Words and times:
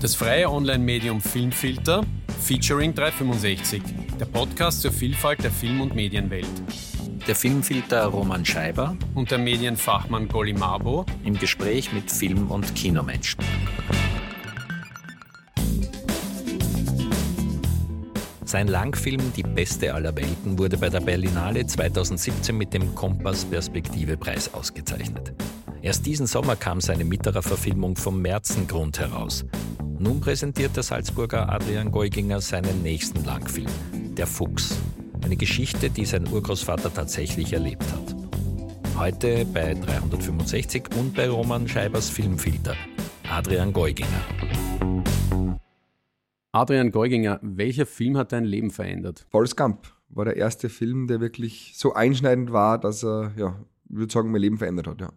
Das 0.00 0.14
freie 0.14 0.48
Online-Medium 0.48 1.20
Filmfilter, 1.20 2.04
featuring 2.40 2.94
365, 2.94 3.82
der 4.20 4.26
Podcast 4.26 4.82
zur 4.82 4.92
Vielfalt 4.92 5.42
der 5.42 5.50
Film- 5.50 5.80
und 5.80 5.96
Medienwelt. 5.96 6.46
Der 7.26 7.34
Filmfilter 7.34 8.04
Roman 8.06 8.44
Scheiber 8.44 8.96
und 9.16 9.32
der 9.32 9.38
Medienfachmann 9.38 10.28
Golly 10.28 10.52
Mabo 10.52 11.04
im 11.24 11.36
Gespräch 11.36 11.92
mit 11.92 12.12
Film- 12.12 12.48
und 12.52 12.76
Kinomenschen. 12.76 13.44
Sein 18.44 18.68
Langfilm 18.68 19.32
Die 19.36 19.42
Beste 19.42 19.92
aller 19.92 20.14
Welten 20.14 20.60
wurde 20.60 20.78
bei 20.78 20.90
der 20.90 21.00
Berlinale 21.00 21.66
2017 21.66 22.56
mit 22.56 22.72
dem 22.72 22.94
Kompass 22.94 23.44
Perspektive 23.44 24.16
Preis 24.16 24.54
ausgezeichnet. 24.54 25.32
Erst 25.82 26.06
diesen 26.06 26.28
Sommer 26.28 26.54
kam 26.54 26.80
seine 26.80 27.04
mittlere 27.04 27.42
Verfilmung 27.42 27.96
vom 27.96 28.22
Märzengrund 28.22 29.00
heraus. 29.00 29.44
Nun 30.00 30.20
präsentiert 30.20 30.76
der 30.76 30.84
Salzburger 30.84 31.48
Adrian 31.52 31.90
Geuginger 31.90 32.40
seinen 32.40 32.84
nächsten 32.84 33.24
Langfilm, 33.24 33.66
Der 34.16 34.28
Fuchs. 34.28 34.80
Eine 35.24 35.36
Geschichte, 35.36 35.90
die 35.90 36.04
sein 36.04 36.28
Urgroßvater 36.28 36.94
tatsächlich 36.94 37.52
erlebt 37.52 37.82
hat. 37.92 38.14
Heute 38.96 39.44
bei 39.46 39.74
365 39.74 40.84
und 40.96 41.16
bei 41.16 41.28
Roman 41.28 41.66
Scheibers 41.66 42.10
Filmfilter. 42.10 42.76
Adrian 43.28 43.72
Geuginger. 43.72 44.20
Adrian 46.52 46.92
Geuginger, 46.92 47.40
welcher 47.42 47.84
Film 47.84 48.16
hat 48.16 48.30
dein 48.30 48.44
Leben 48.44 48.70
verändert? 48.70 49.26
Forrest 49.30 49.56
Gump 49.56 49.92
war 50.10 50.24
der 50.24 50.36
erste 50.36 50.68
Film, 50.68 51.08
der 51.08 51.20
wirklich 51.20 51.72
so 51.76 51.94
einschneidend 51.94 52.52
war, 52.52 52.78
dass 52.78 53.02
er, 53.02 53.32
ja, 53.36 53.56
ich 53.90 53.96
würde 53.96 54.12
sagen, 54.12 54.30
mein 54.30 54.42
Leben 54.42 54.58
verändert 54.58 54.86
hat, 54.86 55.00
ja. 55.00 55.10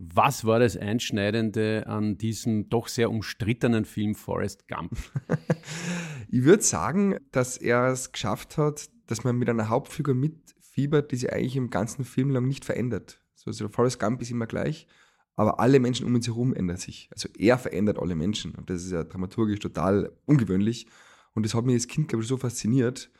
Was 0.00 0.44
war 0.44 0.60
das 0.60 0.76
Einschneidende 0.76 1.84
an 1.88 2.18
diesem 2.18 2.68
doch 2.68 2.86
sehr 2.86 3.10
umstrittenen 3.10 3.84
Film 3.84 4.14
Forrest 4.14 4.68
Gump? 4.68 4.96
ich 6.28 6.44
würde 6.44 6.62
sagen, 6.62 7.16
dass 7.32 7.56
er 7.56 7.88
es 7.88 8.12
geschafft 8.12 8.58
hat, 8.58 8.88
dass 9.08 9.24
man 9.24 9.36
mit 9.36 9.48
einer 9.48 9.68
Hauptfigur 9.68 10.14
mitfiebert, 10.14 11.10
die 11.10 11.16
sich 11.16 11.32
eigentlich 11.32 11.56
im 11.56 11.70
ganzen 11.70 12.04
Film 12.04 12.30
lang 12.30 12.46
nicht 12.46 12.64
verändert. 12.64 13.20
Also 13.44 13.68
Forrest 13.68 13.98
Gump 13.98 14.22
ist 14.22 14.30
immer 14.30 14.46
gleich, 14.46 14.86
aber 15.34 15.58
alle 15.58 15.80
Menschen 15.80 16.06
um 16.06 16.14
ihn 16.14 16.22
herum 16.22 16.54
ändern 16.54 16.76
sich. 16.76 17.08
Also 17.10 17.28
er 17.36 17.58
verändert 17.58 17.98
alle 17.98 18.14
Menschen 18.14 18.54
und 18.54 18.70
das 18.70 18.84
ist 18.84 18.92
ja 18.92 19.02
dramaturgisch 19.02 19.58
total 19.58 20.12
ungewöhnlich. 20.26 20.86
Und 21.34 21.44
das 21.44 21.54
hat 21.54 21.64
mich 21.64 21.74
als 21.74 21.88
Kind, 21.88 22.08
glaube 22.08 22.22
ich, 22.22 22.28
so 22.28 22.36
fasziniert, 22.36 23.10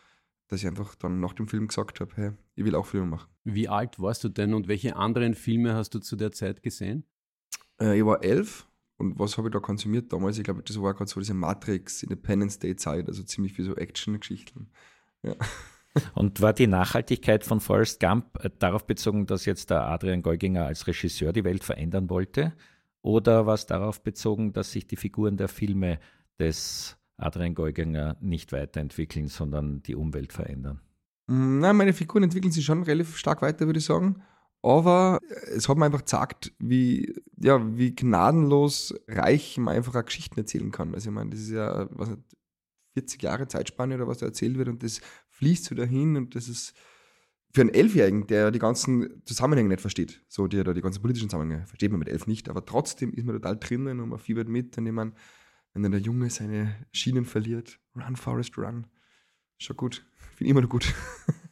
dass 0.48 0.60
ich 0.60 0.66
einfach 0.66 0.94
dann 0.94 1.20
nach 1.20 1.34
dem 1.34 1.46
Film 1.46 1.68
gesagt 1.68 2.00
habe, 2.00 2.10
hey, 2.16 2.30
ich 2.54 2.64
will 2.64 2.74
auch 2.74 2.86
Filme 2.86 3.06
machen. 3.06 3.30
Wie 3.44 3.68
alt 3.68 4.00
warst 4.00 4.24
du 4.24 4.28
denn 4.28 4.54
und 4.54 4.68
welche 4.68 4.96
anderen 4.96 5.34
Filme 5.34 5.74
hast 5.74 5.94
du 5.94 5.98
zu 6.00 6.16
der 6.16 6.32
Zeit 6.32 6.62
gesehen? 6.62 7.04
Äh, 7.80 7.98
ich 7.98 8.04
war 8.04 8.22
elf 8.22 8.66
und 8.98 9.18
was 9.18 9.38
habe 9.38 9.48
ich 9.48 9.52
da 9.52 9.60
konsumiert 9.60 10.12
damals? 10.12 10.38
Ich 10.38 10.44
glaube, 10.44 10.62
das 10.62 10.80
war 10.80 10.92
gerade 10.92 11.08
so 11.08 11.20
diese 11.20 11.34
Matrix, 11.34 12.02
Independence 12.02 12.58
Day 12.58 12.74
Zeit, 12.76 13.06
also 13.06 13.22
ziemlich 13.22 13.52
viel 13.52 13.64
so 13.64 13.76
Action-Geschichten. 13.76 14.68
Ja. 15.22 15.34
Und 16.14 16.40
war 16.40 16.52
die 16.52 16.66
Nachhaltigkeit 16.66 17.44
von 17.44 17.60
Forrest 17.60 17.98
Gump 17.98 18.26
äh, 18.44 18.50
darauf 18.58 18.86
bezogen, 18.86 19.26
dass 19.26 19.46
jetzt 19.46 19.70
der 19.70 19.88
Adrian 19.88 20.22
Geuginger 20.22 20.66
als 20.66 20.86
Regisseur 20.86 21.32
die 21.32 21.44
Welt 21.44 21.64
verändern 21.64 22.10
wollte? 22.10 22.52
Oder 23.02 23.46
war 23.46 23.54
es 23.54 23.66
darauf 23.66 24.02
bezogen, 24.02 24.52
dass 24.52 24.72
sich 24.72 24.86
die 24.86 24.96
Figuren 24.96 25.36
der 25.36 25.48
Filme 25.48 25.98
des 26.38 26.97
Adrian 27.18 27.54
Geuginger 27.54 28.16
nicht 28.20 28.52
weiterentwickeln, 28.52 29.28
sondern 29.28 29.82
die 29.82 29.94
Umwelt 29.94 30.32
verändern? 30.32 30.80
Mm, 31.26 31.58
nein, 31.58 31.76
meine 31.76 31.92
Figuren 31.92 32.22
entwickeln 32.22 32.52
sich 32.52 32.64
schon 32.64 32.82
relativ 32.82 33.16
stark 33.16 33.42
weiter, 33.42 33.66
würde 33.66 33.78
ich 33.78 33.84
sagen. 33.84 34.22
Aber 34.62 35.20
es 35.54 35.68
hat 35.68 35.76
mir 35.76 35.84
einfach 35.84 36.00
gezeigt, 36.00 36.52
wie, 36.58 37.14
ja, 37.36 37.76
wie 37.76 37.94
gnadenlos 37.94 38.94
reich 39.06 39.56
man 39.58 39.76
einfach 39.76 39.94
auch 39.94 40.04
Geschichten 40.04 40.38
erzählen 40.38 40.72
kann. 40.72 40.94
Also 40.94 41.10
ich 41.10 41.14
meine, 41.14 41.30
das 41.30 41.40
ist 41.40 41.50
ja, 41.50 41.88
was 41.90 42.08
nicht, 42.08 42.22
40 42.94 43.22
Jahre 43.22 43.46
Zeitspanne 43.46 43.94
oder 43.94 44.08
was 44.08 44.18
da 44.18 44.26
erzählt 44.26 44.58
wird 44.58 44.68
und 44.68 44.82
das 44.82 45.00
fließt 45.28 45.66
so 45.66 45.74
dahin 45.74 46.16
und 46.16 46.34
das 46.34 46.48
ist 46.48 46.74
für 47.54 47.60
einen 47.62 47.70
Elfjährigen, 47.72 48.26
der 48.26 48.50
die 48.50 48.58
ganzen 48.58 49.22
Zusammenhänge 49.24 49.68
nicht 49.68 49.80
versteht, 49.80 50.22
so 50.28 50.48
die, 50.48 50.62
die 50.62 50.80
ganzen 50.80 51.00
politischen 51.00 51.30
Zusammenhänge, 51.30 51.66
versteht 51.66 51.90
man 51.90 52.00
mit 52.00 52.08
elf 52.08 52.26
nicht, 52.26 52.48
aber 52.48 52.64
trotzdem 52.64 53.12
ist 53.12 53.24
man 53.24 53.36
total 53.36 53.56
drinnen 53.56 54.00
und 54.00 54.10
man 54.10 54.18
fiebert 54.18 54.48
mit, 54.48 54.76
und 54.76 54.86
ich 54.86 54.92
meine, 54.92 55.12
wenn 55.72 55.82
dann 55.82 55.92
der 55.92 56.00
Junge 56.00 56.30
seine 56.30 56.74
Schienen 56.92 57.24
verliert. 57.24 57.78
Run, 57.96 58.16
Forest, 58.16 58.58
run. 58.58 58.86
Schon 59.58 59.76
gut. 59.76 60.06
Finde 60.36 60.50
immer 60.50 60.62
noch 60.62 60.68
gut. 60.68 60.94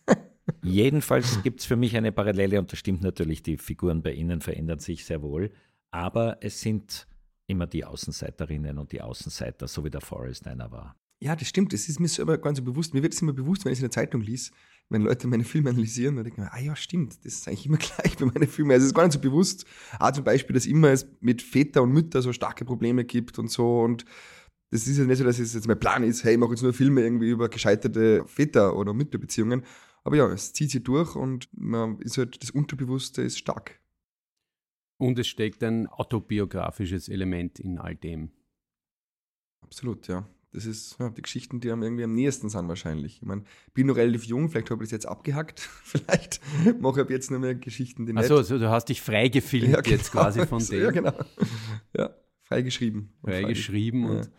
Jedenfalls 0.62 1.42
gibt 1.42 1.60
es 1.60 1.66
für 1.66 1.76
mich 1.76 1.96
eine 1.96 2.12
Parallele 2.12 2.58
und 2.58 2.70
das 2.72 2.78
stimmt 2.78 3.02
natürlich, 3.02 3.42
die 3.42 3.56
Figuren 3.56 4.02
bei 4.02 4.12
Ihnen 4.12 4.40
verändern 4.40 4.78
sich 4.78 5.04
sehr 5.04 5.22
wohl, 5.22 5.52
aber 5.90 6.38
es 6.40 6.60
sind 6.60 7.06
immer 7.46 7.66
die 7.66 7.84
Außenseiterinnen 7.84 8.78
und 8.78 8.92
die 8.92 9.00
Außenseiter, 9.00 9.68
so 9.68 9.84
wie 9.84 9.90
der 9.90 10.00
Forest 10.00 10.46
einer 10.46 10.70
war. 10.70 10.96
Ja, 11.20 11.34
das 11.34 11.48
stimmt. 11.48 11.72
Das 11.72 11.88
ist 11.88 11.98
mir 11.98 12.08
selber 12.08 12.38
ganz 12.38 12.58
so 12.58 12.64
bewusst. 12.64 12.94
Mir 12.94 13.02
wird 13.02 13.14
es 13.14 13.22
immer 13.22 13.32
bewusst, 13.32 13.64
wenn 13.64 13.72
ich 13.72 13.78
es 13.78 13.82
in 13.82 13.86
der 13.86 13.90
Zeitung 13.92 14.20
lies, 14.20 14.50
wenn 14.88 15.02
Leute 15.02 15.26
meine 15.26 15.44
Filme 15.44 15.70
analysieren, 15.70 16.16
dann 16.16 16.24
denke 16.24 16.40
ich 16.40 16.44
mir, 16.46 16.52
ah 16.52 16.60
ja, 16.60 16.76
stimmt, 16.76 17.24
das 17.24 17.34
ist 17.34 17.48
eigentlich 17.48 17.66
immer 17.66 17.76
gleich 17.78 18.16
bei 18.16 18.26
meinen 18.26 18.46
Filmen. 18.46 18.70
Also 18.70 18.84
es 18.84 18.88
ist 18.88 18.94
gar 18.94 19.04
nicht 19.04 19.14
so 19.14 19.20
bewusst. 19.20 19.66
Auch 19.98 20.12
zum 20.12 20.24
Beispiel, 20.24 20.54
dass 20.54 20.66
immer 20.66 20.90
es 20.90 21.06
mit 21.20 21.42
Väter 21.42 21.82
und 21.82 21.92
Mütter 21.92 22.22
so 22.22 22.32
starke 22.32 22.64
Probleme 22.64 23.04
gibt 23.04 23.38
und 23.38 23.50
so. 23.50 23.80
Und 23.80 24.04
das 24.70 24.86
ist 24.86 24.98
ja 24.98 25.04
nicht 25.04 25.18
so, 25.18 25.24
dass 25.24 25.38
es 25.38 25.54
jetzt 25.54 25.66
mein 25.66 25.78
Plan 25.78 26.04
ist, 26.04 26.24
hey, 26.24 26.34
ich 26.34 26.38
mache 26.38 26.50
jetzt 26.50 26.62
nur 26.62 26.72
Filme 26.72 27.02
irgendwie 27.02 27.30
über 27.30 27.48
gescheiterte 27.48 28.24
Väter- 28.26 28.76
oder 28.76 28.92
Mütterbeziehungen. 28.92 29.64
Aber 30.04 30.16
ja, 30.16 30.28
es 30.32 30.52
zieht 30.52 30.70
sich 30.70 30.84
durch 30.84 31.16
und 31.16 31.48
man 31.52 31.98
ist 32.00 32.16
halt, 32.16 32.40
das 32.42 32.52
Unterbewusste 32.52 33.22
ist 33.22 33.38
stark. 33.38 33.80
Und 34.98 35.18
es 35.18 35.26
steckt 35.26 35.62
ein 35.62 35.88
autobiografisches 35.88 37.08
Element 37.08 37.58
in 37.58 37.78
all 37.78 37.96
dem. 37.96 38.30
Absolut, 39.62 40.06
ja. 40.06 40.28
Das 40.52 40.64
ist 40.64 40.96
ja, 40.98 41.10
die 41.10 41.22
Geschichten, 41.22 41.60
die 41.60 41.70
einem 41.70 41.82
irgendwie 41.82 42.04
am 42.04 42.12
nächsten 42.12 42.48
sind 42.48 42.68
wahrscheinlich. 42.68 43.16
Ich 43.16 43.22
meine, 43.22 43.42
bin 43.74 43.88
noch 43.88 43.96
relativ 43.96 44.24
jung, 44.24 44.48
vielleicht 44.48 44.70
habe 44.70 44.82
ich 44.84 44.88
das 44.88 44.92
jetzt 44.92 45.06
abgehackt. 45.06 45.60
vielleicht 45.82 46.40
mache 46.80 47.00
ich 47.00 47.02
ab 47.02 47.10
jetzt 47.10 47.30
nur 47.30 47.40
mehr 47.40 47.54
Geschichten, 47.54 48.06
die 48.06 48.16
Also, 48.16 48.36
also 48.36 48.58
du 48.58 48.70
hast 48.70 48.86
dich 48.86 49.02
freigefilmt 49.02 49.68
ja, 49.68 49.80
genau. 49.80 49.96
jetzt 49.96 50.12
quasi 50.12 50.46
von 50.46 50.64
dem. 50.66 50.82
Ja, 50.82 50.90
genau. 50.90 51.12
Ja, 51.96 52.10
freigeschrieben. 52.42 53.12
Freigeschrieben 53.22 54.06
frei. 54.06 54.16
und 54.18 54.30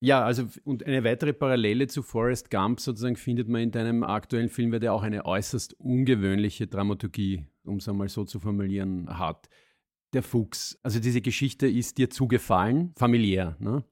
ja, 0.00 0.24
also 0.24 0.48
und 0.64 0.84
eine 0.86 1.02
weitere 1.02 1.32
Parallele 1.32 1.88
zu 1.88 2.02
Forrest 2.02 2.50
Gump 2.50 2.78
sozusagen 2.80 3.16
findet 3.16 3.48
man 3.48 3.62
in 3.62 3.70
deinem 3.72 4.04
aktuellen 4.04 4.48
Film, 4.48 4.70
weil 4.70 4.78
der 4.80 4.94
auch 4.94 5.02
eine 5.02 5.24
äußerst 5.24 5.74
ungewöhnliche 5.80 6.68
Dramaturgie, 6.68 7.46
um 7.64 7.78
es 7.78 7.88
einmal 7.88 8.08
so 8.08 8.24
zu 8.24 8.38
formulieren, 8.38 9.18
hat. 9.18 9.48
Der 10.12 10.22
Fuchs. 10.22 10.78
Also 10.82 11.00
diese 11.00 11.20
Geschichte 11.20 11.66
ist 11.66 11.98
dir 11.98 12.10
zugefallen, 12.10 12.92
familiär, 12.96 13.56
ne? 13.58 13.84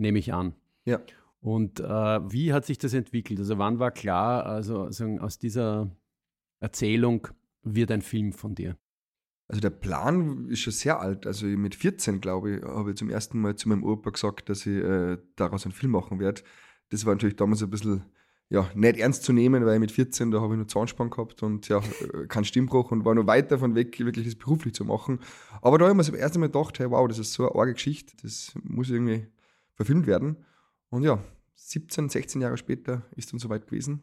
Nehme 0.00 0.18
ich 0.18 0.32
an. 0.32 0.54
Ja. 0.84 1.00
Und 1.40 1.80
äh, 1.80 1.84
wie 1.84 2.52
hat 2.52 2.66
sich 2.66 2.78
das 2.78 2.92
entwickelt? 2.92 3.38
Also 3.38 3.58
wann 3.58 3.78
war 3.78 3.90
klar, 3.90 4.44
also, 4.44 4.82
also 4.82 5.04
aus 5.20 5.38
dieser 5.38 5.90
Erzählung 6.58 7.28
wird 7.62 7.90
ein 7.90 8.02
Film 8.02 8.32
von 8.32 8.54
dir? 8.54 8.76
Also 9.48 9.60
der 9.60 9.70
Plan 9.70 10.48
ist 10.48 10.60
schon 10.60 10.72
sehr 10.72 11.00
alt. 11.00 11.26
Also 11.26 11.46
mit 11.46 11.74
14, 11.74 12.20
glaube 12.20 12.56
ich, 12.56 12.62
habe 12.62 12.90
ich 12.90 12.96
zum 12.96 13.10
ersten 13.10 13.40
Mal 13.40 13.56
zu 13.56 13.68
meinem 13.68 13.84
Opa 13.84 14.10
gesagt, 14.10 14.48
dass 14.48 14.66
ich 14.66 14.82
äh, 14.82 15.18
daraus 15.36 15.64
einen 15.64 15.72
Film 15.72 15.92
machen 15.92 16.20
werde. 16.20 16.42
Das 16.90 17.06
war 17.06 17.14
natürlich 17.14 17.36
damals 17.36 17.62
ein 17.62 17.70
bisschen 17.70 18.04
ja, 18.50 18.68
nicht 18.74 18.98
ernst 18.98 19.22
zu 19.22 19.32
nehmen, 19.32 19.64
weil 19.64 19.78
mit 19.78 19.92
14, 19.92 20.32
da 20.32 20.40
habe 20.40 20.54
ich 20.54 20.58
nur 20.58 20.66
Zahnspann 20.66 21.08
gehabt 21.08 21.42
und 21.44 21.68
ja, 21.68 21.78
äh, 21.78 22.26
keinen 22.26 22.44
Stimmbruch 22.44 22.90
und 22.90 23.04
war 23.04 23.14
noch 23.14 23.26
weit 23.26 23.50
davon 23.52 23.76
weg, 23.76 23.98
wirklich 24.00 24.26
das 24.26 24.34
beruflich 24.34 24.74
zu 24.74 24.84
machen. 24.84 25.20
Aber 25.62 25.78
da 25.78 25.84
habe 25.84 25.92
ich 25.92 25.96
mir 25.96 26.12
das 26.12 26.20
erste 26.20 26.40
Mal 26.40 26.46
gedacht, 26.46 26.78
hey, 26.80 26.90
wow, 26.90 27.06
das 27.06 27.20
ist 27.20 27.32
so 27.32 27.48
eine 27.48 27.58
arge 27.58 27.74
Geschichte, 27.74 28.12
das 28.22 28.52
muss 28.62 28.90
irgendwie 28.90 29.28
verfilmt 29.80 30.06
werden. 30.06 30.36
Und 30.90 31.04
ja, 31.04 31.24
17, 31.54 32.10
16 32.10 32.42
Jahre 32.42 32.58
später 32.58 33.06
ist 33.16 33.32
dann 33.32 33.40
soweit 33.40 33.64
gewesen. 33.66 34.02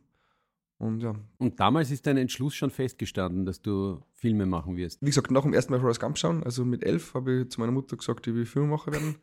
Und 0.80 1.02
ja. 1.02 1.14
Und 1.38 1.60
damals 1.60 1.92
ist 1.92 2.08
dein 2.08 2.18
Entschluss 2.18 2.56
schon 2.56 2.72
festgestanden, 2.72 3.46
dass 3.46 3.62
du 3.62 4.02
Filme 4.14 4.48
machen 4.48 4.76
wirst? 4.76 5.00
Wie 5.04 5.06
gesagt, 5.06 5.30
nach 5.30 5.44
dem 5.44 5.54
ersten 5.54 5.72
Mal 5.72 5.80
Forrest 5.80 6.00
Gump 6.00 6.18
schauen, 6.18 6.44
also 6.44 6.66
mit 6.66 6.84
elf, 6.84 7.14
habe 7.14 7.42
ich 7.42 7.50
zu 7.50 7.60
meiner 7.60 7.72
Mutter 7.72 7.96
gesagt, 7.96 8.26
ich 8.26 8.34
will 8.34 8.48
Filmemacher 8.48 8.92
werden. 8.92 9.18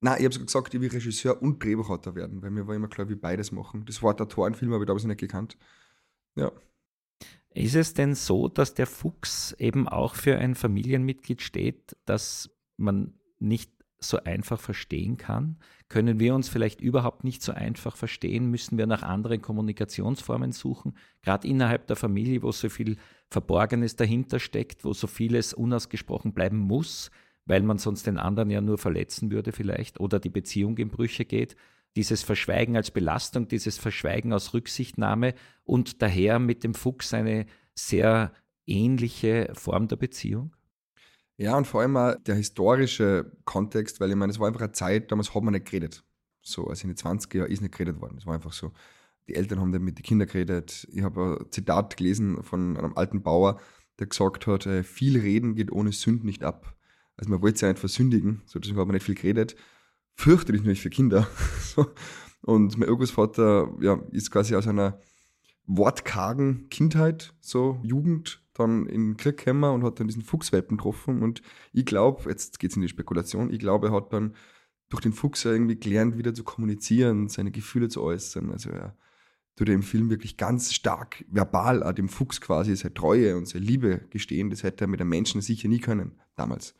Nein, 0.00 0.16
ich 0.20 0.24
habe 0.24 0.32
sogar 0.32 0.46
gesagt, 0.46 0.74
ich 0.74 0.80
will 0.80 0.90
Regisseur 0.90 1.42
und 1.42 1.62
Drehbuchautor 1.62 2.14
werden, 2.14 2.40
weil 2.40 2.50
mir 2.50 2.66
war 2.66 2.74
immer 2.74 2.88
klar, 2.88 3.10
wie 3.10 3.14
beides 3.14 3.52
machen. 3.52 3.84
Das 3.84 4.00
Wort 4.00 4.22
Autorenfilm 4.22 4.72
habe 4.72 4.84
ich 4.84 4.86
damals 4.86 5.04
nicht 5.04 5.20
gekannt. 5.20 5.58
Ja. 6.34 6.50
Ist 7.50 7.74
es 7.74 7.92
denn 7.92 8.14
so, 8.14 8.48
dass 8.48 8.72
der 8.72 8.86
Fuchs 8.86 9.52
eben 9.58 9.86
auch 9.86 10.14
für 10.14 10.38
ein 10.38 10.54
Familienmitglied 10.54 11.42
steht, 11.42 11.94
dass 12.06 12.50
man 12.78 13.12
nicht 13.38 13.70
so 14.00 14.18
einfach 14.24 14.60
verstehen 14.60 15.16
kann? 15.16 15.58
Können 15.88 16.18
wir 16.18 16.34
uns 16.34 16.48
vielleicht 16.48 16.80
überhaupt 16.80 17.24
nicht 17.24 17.42
so 17.42 17.52
einfach 17.52 17.96
verstehen? 17.96 18.50
Müssen 18.50 18.78
wir 18.78 18.86
nach 18.86 19.02
anderen 19.02 19.40
Kommunikationsformen 19.42 20.52
suchen? 20.52 20.96
Gerade 21.22 21.46
innerhalb 21.48 21.86
der 21.86 21.96
Familie, 21.96 22.42
wo 22.42 22.52
so 22.52 22.68
viel 22.68 22.96
Verborgenes 23.30 23.96
dahinter 23.96 24.40
steckt, 24.40 24.84
wo 24.84 24.92
so 24.92 25.06
vieles 25.06 25.54
unausgesprochen 25.54 26.32
bleiben 26.32 26.58
muss, 26.58 27.10
weil 27.46 27.62
man 27.62 27.78
sonst 27.78 28.06
den 28.06 28.18
anderen 28.18 28.50
ja 28.50 28.60
nur 28.60 28.78
verletzen 28.78 29.30
würde 29.30 29.52
vielleicht 29.52 30.00
oder 30.00 30.18
die 30.18 30.30
Beziehung 30.30 30.78
in 30.78 30.90
Brüche 30.90 31.24
geht. 31.24 31.56
Dieses 31.96 32.22
Verschweigen 32.22 32.76
als 32.76 32.90
Belastung, 32.90 33.46
dieses 33.46 33.78
Verschweigen 33.78 34.32
aus 34.32 34.52
Rücksichtnahme 34.52 35.34
und 35.62 36.02
daher 36.02 36.38
mit 36.38 36.64
dem 36.64 36.74
Fuchs 36.74 37.14
eine 37.14 37.46
sehr 37.74 38.32
ähnliche 38.66 39.50
Form 39.54 39.88
der 39.88 39.96
Beziehung? 39.96 40.54
Ja, 41.36 41.56
und 41.56 41.66
vor 41.66 41.80
allem 41.80 41.96
auch 41.96 42.14
der 42.24 42.36
historische 42.36 43.32
Kontext, 43.44 44.00
weil 44.00 44.10
ich 44.10 44.16
meine, 44.16 44.30
es 44.30 44.38
war 44.38 44.46
einfach 44.46 44.60
eine 44.60 44.72
Zeit, 44.72 45.10
damals 45.10 45.34
hat 45.34 45.42
man 45.42 45.52
nicht 45.52 45.66
geredet. 45.66 46.04
So, 46.42 46.66
also 46.68 46.86
in 46.86 46.94
den 46.94 46.96
20er 46.96 47.38
Jahren 47.38 47.50
ist 47.50 47.60
nicht 47.60 47.72
geredet 47.72 48.00
worden. 48.00 48.18
Es 48.18 48.26
war 48.26 48.34
einfach 48.34 48.52
so. 48.52 48.72
Die 49.26 49.34
Eltern 49.34 49.58
haben 49.58 49.72
dann 49.72 49.82
mit 49.82 49.98
den 49.98 50.04
Kindern 50.04 50.28
geredet. 50.28 50.86
Ich 50.92 51.02
habe 51.02 51.38
ein 51.40 51.50
Zitat 51.50 51.96
gelesen 51.96 52.42
von 52.42 52.76
einem 52.76 52.96
alten 52.96 53.22
Bauer, 53.22 53.58
der 53.98 54.06
gesagt 54.06 54.46
hat, 54.46 54.66
äh, 54.66 54.82
viel 54.82 55.18
reden 55.18 55.54
geht 55.54 55.72
ohne 55.72 55.92
Sünd 55.92 56.24
nicht 56.24 56.44
ab. 56.44 56.76
Also 57.16 57.30
man 57.30 57.40
wollte 57.42 57.58
sich 57.58 57.68
nicht 57.68 57.78
versündigen, 57.78 58.42
so 58.44 58.58
deswegen 58.58 58.78
hat 58.78 58.86
man 58.86 58.94
nicht 58.94 59.06
viel 59.06 59.14
geredet. 59.14 59.56
Fürchterlich 60.14 60.62
nämlich 60.62 60.82
für 60.82 60.90
Kinder. 60.90 61.26
Und 62.42 62.76
mein 62.76 62.90
Urgroßvater 62.90 63.74
ja, 63.80 64.00
ist 64.10 64.30
quasi 64.30 64.54
aus 64.54 64.68
einer 64.68 65.00
wortkargen 65.66 66.68
Kindheit, 66.68 67.32
so 67.40 67.80
Jugend, 67.82 68.43
dann 68.54 68.86
in 68.86 69.10
den 69.10 69.16
Krieg 69.16 69.36
gekommen 69.36 69.64
und 69.74 69.84
hat 69.84 70.00
dann 70.00 70.06
diesen 70.06 70.22
Fuchswelpen 70.22 70.76
getroffen. 70.76 71.22
Und 71.22 71.42
ich 71.72 71.84
glaube, 71.84 72.28
jetzt 72.28 72.58
geht 72.58 72.70
es 72.70 72.76
in 72.76 72.82
die 72.82 72.88
Spekulation, 72.88 73.52
ich 73.52 73.58
glaube, 73.58 73.88
er 73.88 73.92
hat 73.92 74.12
dann 74.12 74.34
durch 74.88 75.02
den 75.02 75.12
Fuchs 75.12 75.44
irgendwie 75.44 75.78
gelernt, 75.78 76.18
wieder 76.18 76.34
zu 76.34 76.44
kommunizieren, 76.44 77.28
seine 77.28 77.50
Gefühle 77.50 77.88
zu 77.88 78.02
äußern. 78.02 78.50
Also 78.50 78.70
er 78.70 78.96
tut 79.56 79.68
im 79.68 79.82
Film 79.82 80.10
wirklich 80.10 80.36
ganz 80.36 80.72
stark 80.72 81.24
verbal 81.28 81.82
auch 81.82 81.92
dem 81.92 82.08
Fuchs 82.08 82.40
quasi 82.40 82.76
seine 82.76 82.94
Treue 82.94 83.36
und 83.36 83.46
seine 83.46 83.64
Liebe 83.64 84.02
gestehen. 84.10 84.50
Das 84.50 84.62
hätte 84.62 84.84
er 84.84 84.88
mit 84.88 85.00
einem 85.00 85.10
Menschen 85.10 85.40
sicher 85.40 85.68
nie 85.68 85.80
können 85.80 86.12
damals. 86.36 86.74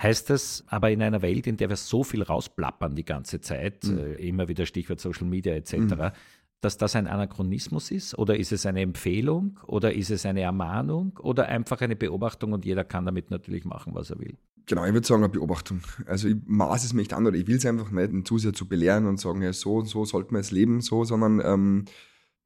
Heißt 0.00 0.30
das 0.30 0.64
aber 0.68 0.90
in 0.90 1.02
einer 1.02 1.22
Welt, 1.22 1.46
in 1.46 1.56
der 1.56 1.68
wir 1.68 1.76
so 1.76 2.04
viel 2.04 2.22
rausplappern 2.22 2.94
die 2.94 3.04
ganze 3.04 3.40
Zeit, 3.40 3.84
mhm. 3.84 3.98
äh, 3.98 4.12
immer 4.14 4.48
wieder 4.48 4.66
Stichwort 4.66 5.00
Social 5.00 5.26
Media 5.26 5.54
etc., 5.54 5.76
mhm 5.76 6.12
dass 6.66 6.78
das 6.78 6.96
ein 6.96 7.06
Anachronismus 7.06 7.92
ist? 7.92 8.18
Oder 8.18 8.36
ist 8.36 8.50
es 8.50 8.66
eine 8.66 8.80
Empfehlung? 8.80 9.60
Oder 9.68 9.94
ist 9.94 10.10
es 10.10 10.26
eine 10.26 10.40
Ermahnung? 10.40 11.16
Oder 11.22 11.46
einfach 11.46 11.80
eine 11.80 11.94
Beobachtung 11.94 12.52
und 12.52 12.64
jeder 12.64 12.82
kann 12.82 13.06
damit 13.06 13.30
natürlich 13.30 13.64
machen, 13.64 13.94
was 13.94 14.10
er 14.10 14.18
will? 14.18 14.36
Genau, 14.66 14.84
ich 14.84 14.92
würde 14.92 15.06
sagen, 15.06 15.22
eine 15.22 15.32
Beobachtung. 15.32 15.80
Also 16.06 16.26
ich 16.26 16.34
maße 16.44 16.86
es 16.86 16.92
mir 16.92 17.02
nicht 17.02 17.12
an 17.12 17.24
oder 17.24 17.36
ich 17.36 17.46
will 17.46 17.54
es 17.54 17.64
einfach 17.64 17.92
nicht, 17.92 18.10
den 18.10 18.24
Zuseher 18.24 18.52
zu 18.52 18.66
belehren 18.66 19.06
und 19.06 19.20
sagen, 19.20 19.42
ja, 19.42 19.52
so 19.52 19.76
und 19.76 19.86
so 19.86 20.04
sollte 20.04 20.32
man 20.32 20.40
es 20.40 20.50
leben, 20.50 20.80
so, 20.80 21.04
sondern 21.04 21.40
ähm, 21.40 21.84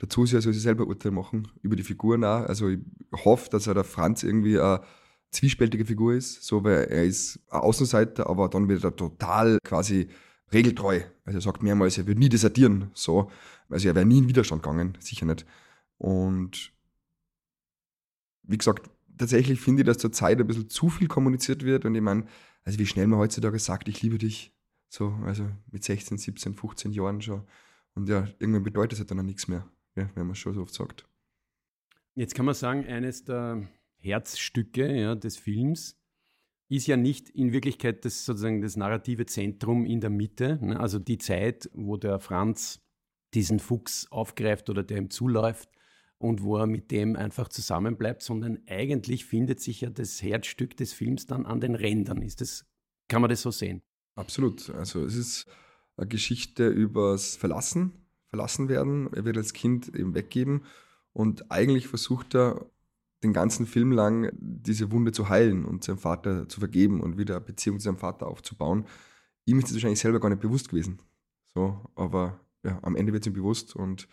der 0.02 0.10
Zuseher 0.10 0.42
soll 0.42 0.52
sich 0.52 0.62
selber 0.62 0.86
Urteil 0.86 1.12
machen 1.12 1.48
über 1.62 1.76
die 1.76 1.82
Figuren 1.82 2.22
auch. 2.22 2.42
Also 2.42 2.68
ich 2.68 2.80
hoffe, 3.24 3.48
dass 3.48 3.66
er 3.68 3.72
der 3.72 3.84
Franz 3.84 4.22
irgendwie 4.22 4.60
eine 4.60 4.82
zwiespältige 5.30 5.86
Figur 5.86 6.12
ist, 6.12 6.44
so 6.44 6.62
weil 6.62 6.88
er 6.90 7.06
ist 7.06 7.40
ein 7.48 7.60
Außenseiter, 7.60 8.28
aber 8.28 8.50
dann 8.50 8.68
wird 8.68 8.84
er 8.84 8.94
total 8.94 9.56
quasi 9.64 10.08
regeltreu. 10.52 11.02
Also 11.24 11.38
er 11.38 11.42
sagt 11.42 11.62
mehrmals, 11.62 11.98
er 11.98 12.06
wird 12.06 12.18
nie 12.18 12.28
desertieren, 12.28 12.90
so. 12.94 13.30
Also 13.68 13.88
er 13.88 13.94
wäre 13.94 14.06
nie 14.06 14.18
in 14.18 14.28
Widerstand 14.28 14.62
gegangen, 14.62 14.96
sicher 15.00 15.26
nicht. 15.26 15.46
Und 15.98 16.72
wie 18.42 18.58
gesagt, 18.58 18.90
tatsächlich 19.16 19.60
finde 19.60 19.82
ich, 19.82 19.86
dass 19.86 19.98
zur 19.98 20.12
Zeit 20.12 20.40
ein 20.40 20.46
bisschen 20.46 20.68
zu 20.68 20.88
viel 20.88 21.08
kommuniziert 21.08 21.64
wird. 21.64 21.84
Und 21.84 21.94
ich 21.94 22.02
meine, 22.02 22.26
also 22.64 22.78
wie 22.78 22.86
schnell 22.86 23.06
man 23.06 23.18
heutzutage 23.18 23.58
sagt, 23.58 23.88
ich 23.88 24.02
liebe 24.02 24.18
dich. 24.18 24.52
So, 24.88 25.14
also 25.24 25.48
mit 25.70 25.84
16, 25.84 26.18
17, 26.18 26.54
15 26.54 26.90
Jahren 26.90 27.22
schon. 27.22 27.46
Und 27.94 28.08
ja, 28.08 28.26
irgendwann 28.38 28.64
bedeutet 28.64 28.94
es 28.94 28.98
halt 29.00 29.10
dann 29.10 29.20
auch 29.20 29.24
nichts 29.24 29.46
mehr, 29.46 29.68
ja, 29.94 30.10
wenn 30.14 30.26
man 30.26 30.32
es 30.32 30.38
schon 30.38 30.54
so 30.54 30.62
oft 30.62 30.74
sagt. 30.74 31.06
Jetzt 32.14 32.34
kann 32.34 32.44
man 32.44 32.54
sagen, 32.54 32.86
eines 32.86 33.24
der 33.24 33.68
Herzstücke 33.98 35.00
ja, 35.00 35.14
des 35.14 35.36
Films 35.36 35.99
ist 36.70 36.86
ja 36.86 36.96
nicht 36.96 37.28
in 37.30 37.52
Wirklichkeit 37.52 38.04
das 38.04 38.24
sozusagen 38.24 38.62
das 38.62 38.76
narrative 38.76 39.26
Zentrum 39.26 39.84
in 39.84 40.00
der 40.00 40.10
Mitte. 40.10 40.58
Ne? 40.62 40.78
Also 40.78 40.98
die 40.98 41.18
Zeit, 41.18 41.68
wo 41.74 41.96
der 41.96 42.20
Franz 42.20 42.80
diesen 43.34 43.58
Fuchs 43.58 44.06
aufgreift 44.10 44.70
oder 44.70 44.84
der 44.84 44.98
ihm 44.98 45.10
zuläuft 45.10 45.68
und 46.18 46.42
wo 46.42 46.58
er 46.58 46.66
mit 46.66 46.92
dem 46.92 47.16
einfach 47.16 47.48
zusammenbleibt, 47.48 48.22
sondern 48.22 48.60
eigentlich 48.68 49.24
findet 49.24 49.60
sich 49.60 49.80
ja 49.80 49.90
das 49.90 50.22
Herzstück 50.22 50.76
des 50.76 50.92
Films 50.92 51.26
dann 51.26 51.44
an 51.44 51.60
den 51.60 51.74
Rändern. 51.74 52.22
Ist 52.22 52.40
das, 52.40 52.66
kann 53.08 53.20
man 53.20 53.30
das 53.30 53.42
so 53.42 53.50
sehen? 53.50 53.82
Absolut. 54.14 54.70
Also 54.70 55.04
es 55.04 55.16
ist 55.16 55.46
eine 55.96 56.06
Geschichte 56.06 56.68
übers 56.68 57.34
Verlassen, 57.34 58.06
verlassen 58.28 58.68
werden. 58.68 59.12
Er 59.12 59.24
wird 59.24 59.36
als 59.36 59.54
Kind 59.54 59.88
eben 59.88 60.14
weggeben 60.14 60.64
und 61.12 61.50
eigentlich 61.50 61.88
versucht 61.88 62.36
er 62.36 62.70
den 63.22 63.32
ganzen 63.32 63.66
Film 63.66 63.92
lang 63.92 64.30
diese 64.34 64.90
Wunde 64.92 65.12
zu 65.12 65.28
heilen 65.28 65.64
und 65.64 65.84
seinem 65.84 65.98
Vater 65.98 66.48
zu 66.48 66.60
vergeben 66.60 67.00
und 67.00 67.18
wieder 67.18 67.36
eine 67.36 67.44
Beziehung 67.44 67.78
zu 67.78 67.84
seinem 67.84 67.98
Vater 67.98 68.26
aufzubauen. 68.26 68.86
Ihm 69.44 69.58
ist 69.58 69.66
das 69.68 69.74
wahrscheinlich 69.74 70.00
selber 70.00 70.20
gar 70.20 70.30
nicht 70.30 70.40
bewusst 70.40 70.70
gewesen. 70.70 71.00
So, 71.54 71.80
aber 71.94 72.40
ja, 72.64 72.78
am 72.82 72.96
Ende 72.96 73.12
wird 73.12 73.24
es 73.24 73.26
ihm 73.26 73.34
bewusst 73.34 73.74
und 73.76 74.08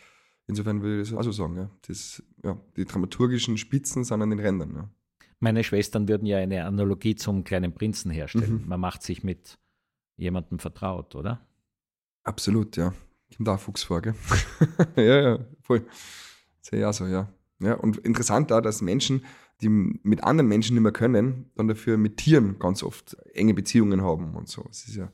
insofern 0.48 0.81
würde 0.81 1.01
ich 1.01 1.09
das 1.09 1.18
also 1.18 1.31
sagen, 1.31 1.56
ja, 1.56 1.69
das, 1.88 2.24
ja, 2.44 2.59
die 2.75 2.86
dramaturgischen 2.86 3.57
Spitzen 3.57 4.04
sind 4.04 4.21
an 4.21 4.30
den 4.30 4.39
Rändern. 4.39 4.75
Ja. 4.75 4.89
Meine 5.39 5.63
Schwestern 5.63 6.07
würden 6.07 6.25
ja 6.25 6.38
eine 6.38 6.65
Analogie 6.65 7.15
zum 7.15 7.44
kleinen 7.44 7.74
Prinzen 7.74 8.10
herstellen. 8.10 8.63
Mhm. 8.63 8.68
Man 8.68 8.80
macht 8.80 9.03
sich 9.03 9.24
mit 9.24 9.60
jemandem 10.15 10.60
vertraut, 10.60 11.13
oder? 11.15 11.45
Absolut, 12.24 12.75
ja. 12.75 12.94
Kommt 13.36 13.50
auch 13.50 13.60
Fuchs 13.60 13.83
vor, 13.83 14.01
gell? 14.01 14.15
ja, 14.95 15.21
ja, 15.21 15.45
voll. 15.62 15.86
Sehr 16.62 16.80
ja 16.80 16.92
so, 16.92 17.06
ja. 17.06 17.30
Ja. 17.59 17.74
Und 17.74 17.98
interessant 17.98 18.51
da, 18.51 18.62
dass 18.62 18.81
Menschen, 18.81 19.25
die 19.62 19.69
mit 19.69 20.24
anderen 20.24 20.48
Menschen 20.48 20.75
nicht 20.75 20.83
mehr 20.83 20.92
können, 20.92 21.50
dann 21.56 21.68
dafür 21.68 21.98
mit 21.98 22.18
Tieren 22.18 22.59
ganz 22.59 22.83
oft 22.83 23.18
enge 23.33 23.54
Beziehungen 23.54 24.01
haben 24.01 24.36
und 24.36 24.48
so. 24.48 24.65
Es 24.69 24.88
ist 24.88 24.95
ja, 24.95 25.12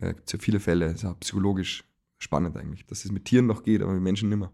ja 0.00 0.12
gibt 0.12 0.32
ja 0.32 0.38
viele 0.38 0.60
Fälle, 0.60 0.86
es 0.86 0.96
ist 0.96 1.02
ja 1.02 1.14
psychologisch 1.14 1.84
spannend 2.18 2.56
eigentlich, 2.56 2.84
dass 2.86 3.04
es 3.04 3.12
mit 3.12 3.24
Tieren 3.24 3.46
noch 3.46 3.62
geht, 3.62 3.82
aber 3.82 3.92
mit 3.92 4.02
Menschen 4.02 4.28
nicht 4.28 4.38
mehr. 4.38 4.50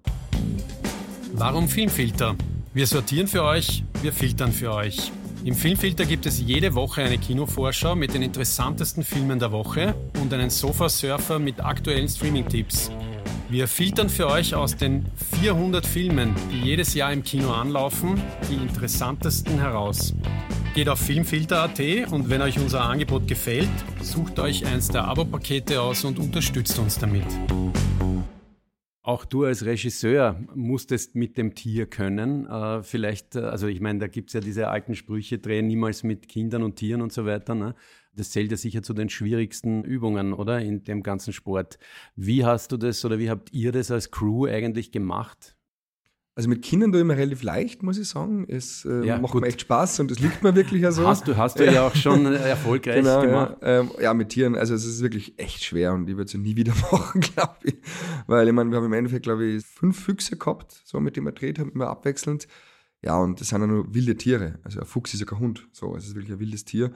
Warum 1.32 1.68
Filmfilter? 1.68 2.36
Wir 2.74 2.86
sortieren 2.86 3.26
für 3.26 3.42
euch, 3.42 3.84
wir 4.02 4.12
filtern 4.12 4.52
für 4.52 4.72
euch. 4.72 5.10
Im 5.44 5.54
Filmfilter 5.54 6.06
gibt 6.06 6.24
es 6.24 6.40
jede 6.40 6.74
Woche 6.74 7.02
eine 7.02 7.18
Kinovorschau 7.18 7.94
mit 7.94 8.14
den 8.14 8.22
interessantesten 8.22 9.04
Filmen 9.04 9.38
der 9.38 9.52
Woche 9.52 9.94
und 10.22 10.32
einen 10.32 10.48
Sofasurfer 10.48 11.38
mit 11.38 11.60
aktuellen 11.60 12.08
Streaming-Tipps. 12.08 12.90
Wir 13.48 13.68
filtern 13.68 14.08
für 14.08 14.26
euch 14.28 14.54
aus 14.54 14.76
den 14.76 15.06
400 15.40 15.86
Filmen, 15.86 16.34
die 16.50 16.60
jedes 16.60 16.94
Jahr 16.94 17.12
im 17.12 17.22
Kino 17.22 17.52
anlaufen, 17.52 18.20
die 18.50 18.54
interessantesten 18.54 19.58
heraus. 19.58 20.14
Geht 20.74 20.88
auf 20.88 20.98
filmfilter.at 20.98 21.78
und 22.10 22.30
wenn 22.30 22.42
euch 22.42 22.58
unser 22.58 22.82
Angebot 22.82 23.28
gefällt, 23.28 23.68
sucht 24.00 24.40
euch 24.40 24.66
eins 24.66 24.88
der 24.88 25.04
Abo-Pakete 25.04 25.80
aus 25.80 26.04
und 26.04 26.18
unterstützt 26.18 26.78
uns 26.78 26.98
damit. 26.98 27.26
Auch 29.06 29.26
du 29.26 29.44
als 29.44 29.66
Regisseur 29.66 30.40
musstest 30.54 31.14
mit 31.14 31.36
dem 31.36 31.54
Tier 31.54 31.84
können. 31.84 32.46
Äh, 32.46 32.82
vielleicht, 32.82 33.36
äh, 33.36 33.40
also 33.40 33.66
ich 33.66 33.82
meine, 33.82 33.98
da 33.98 34.06
gibt 34.06 34.30
es 34.30 34.32
ja 34.32 34.40
diese 34.40 34.68
alten 34.68 34.94
Sprüche, 34.94 35.38
drehen 35.38 35.66
niemals 35.66 36.04
mit 36.04 36.26
Kindern 36.26 36.62
und 36.62 36.76
Tieren 36.76 37.02
und 37.02 37.12
so 37.12 37.26
weiter. 37.26 37.54
Ne? 37.54 37.74
Das 38.14 38.30
zählt 38.30 38.50
ja 38.50 38.56
sicher 38.56 38.82
zu 38.82 38.94
den 38.94 39.10
schwierigsten 39.10 39.84
Übungen, 39.84 40.32
oder? 40.32 40.58
In 40.62 40.84
dem 40.84 41.02
ganzen 41.02 41.34
Sport. 41.34 41.78
Wie 42.16 42.46
hast 42.46 42.72
du 42.72 42.78
das 42.78 43.04
oder 43.04 43.18
wie 43.18 43.28
habt 43.28 43.52
ihr 43.52 43.72
das 43.72 43.90
als 43.90 44.10
Crew 44.10 44.46
eigentlich 44.46 44.90
gemacht? 44.90 45.54
Also 46.36 46.48
mit 46.48 46.62
Kindern 46.62 46.90
tue 46.90 47.00
ich 47.00 47.06
mir 47.06 47.16
relativ 47.16 47.44
leicht, 47.44 47.84
muss 47.84 47.96
ich 47.96 48.08
sagen. 48.08 48.44
Es 48.48 48.84
äh, 48.84 49.06
ja, 49.06 49.18
macht 49.18 49.32
gut. 49.32 49.42
mir 49.42 49.46
echt 49.46 49.60
Spaß 49.60 50.00
und 50.00 50.10
es 50.10 50.18
liegt 50.18 50.42
mir 50.42 50.56
wirklich 50.56 50.82
ja 50.82 50.90
so. 50.90 51.06
Hast 51.06 51.28
du, 51.28 51.36
hast 51.36 51.60
du 51.60 51.64
ja 51.64 51.86
auch 51.86 51.94
schon 51.94 52.26
erfolgreich 52.26 52.96
genau, 52.96 53.22
gemacht. 53.22 53.56
Ja. 53.62 53.80
Ähm, 53.80 53.90
ja, 54.00 54.14
mit 54.14 54.30
Tieren, 54.30 54.56
also 54.56 54.74
es 54.74 54.84
ist 54.84 55.00
wirklich 55.00 55.38
echt 55.38 55.62
schwer 55.62 55.92
und 55.92 56.08
ich 56.08 56.16
würde 56.16 56.26
es 56.26 56.34
nie 56.34 56.56
wieder 56.56 56.72
machen, 56.90 57.20
glaube 57.20 57.54
ich. 57.62 57.76
Weil 58.26 58.48
ich 58.48 58.52
meine, 58.52 58.68
wir 58.70 58.78
haben 58.78 58.86
im 58.86 58.92
Endeffekt, 58.92 59.22
glaube 59.22 59.44
ich, 59.44 59.64
fünf 59.64 60.02
Füchse 60.02 60.36
gehabt, 60.36 60.82
so 60.84 60.98
mit 60.98 61.16
denen 61.16 61.26
wir 61.26 61.32
gedreht 61.32 61.60
haben, 61.60 61.70
immer 61.70 61.86
abwechselnd. 61.86 62.48
Ja, 63.00 63.16
und 63.18 63.40
das 63.40 63.50
sind 63.50 63.60
ja 63.60 63.66
nur 63.68 63.94
wilde 63.94 64.16
Tiere. 64.16 64.58
Also 64.64 64.80
ein 64.80 64.86
Fuchs 64.86 65.14
ist 65.14 65.20
ja 65.20 65.26
kein 65.26 65.38
Hund. 65.38 65.68
So, 65.70 65.94
es 65.94 66.06
ist 66.06 66.16
wirklich 66.16 66.32
ein 66.32 66.40
wildes 66.40 66.64
Tier. 66.64 66.90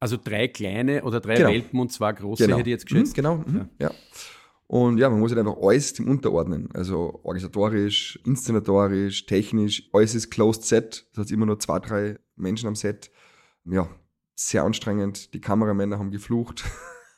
Also 0.00 0.16
drei 0.16 0.48
kleine 0.48 1.02
oder 1.02 1.20
drei 1.20 1.34
genau. 1.34 1.48
Welpen 1.50 1.80
und 1.80 1.92
zwei 1.92 2.12
große, 2.12 2.44
genau. 2.44 2.58
hätte 2.58 2.70
ich 2.70 2.74
jetzt 2.74 2.86
geschätzt. 2.86 3.12
Mhm, 3.12 3.16
genau, 3.16 3.36
mhm. 3.38 3.68
ja. 3.78 3.88
ja. 3.88 3.94
Und 4.68 4.98
ja, 4.98 5.08
man 5.08 5.18
muss 5.18 5.34
halt 5.34 5.38
einfach 5.38 5.60
alles 5.62 5.94
dem 5.94 6.08
unterordnen. 6.08 6.68
Also 6.74 7.20
organisatorisch, 7.22 8.20
inszenatorisch, 8.26 9.24
technisch, 9.24 9.88
alles 9.94 10.14
ist 10.14 10.30
closed 10.30 10.62
set. 10.62 11.08
Das 11.12 11.22
heißt 11.22 11.32
immer 11.32 11.46
nur 11.46 11.58
zwei, 11.58 11.78
drei 11.78 12.18
Menschen 12.36 12.68
am 12.68 12.76
Set. 12.76 13.10
Ja, 13.64 13.88
sehr 14.34 14.64
anstrengend. 14.64 15.32
Die 15.32 15.40
Kameramänner 15.40 15.98
haben 15.98 16.10
geflucht. 16.10 16.64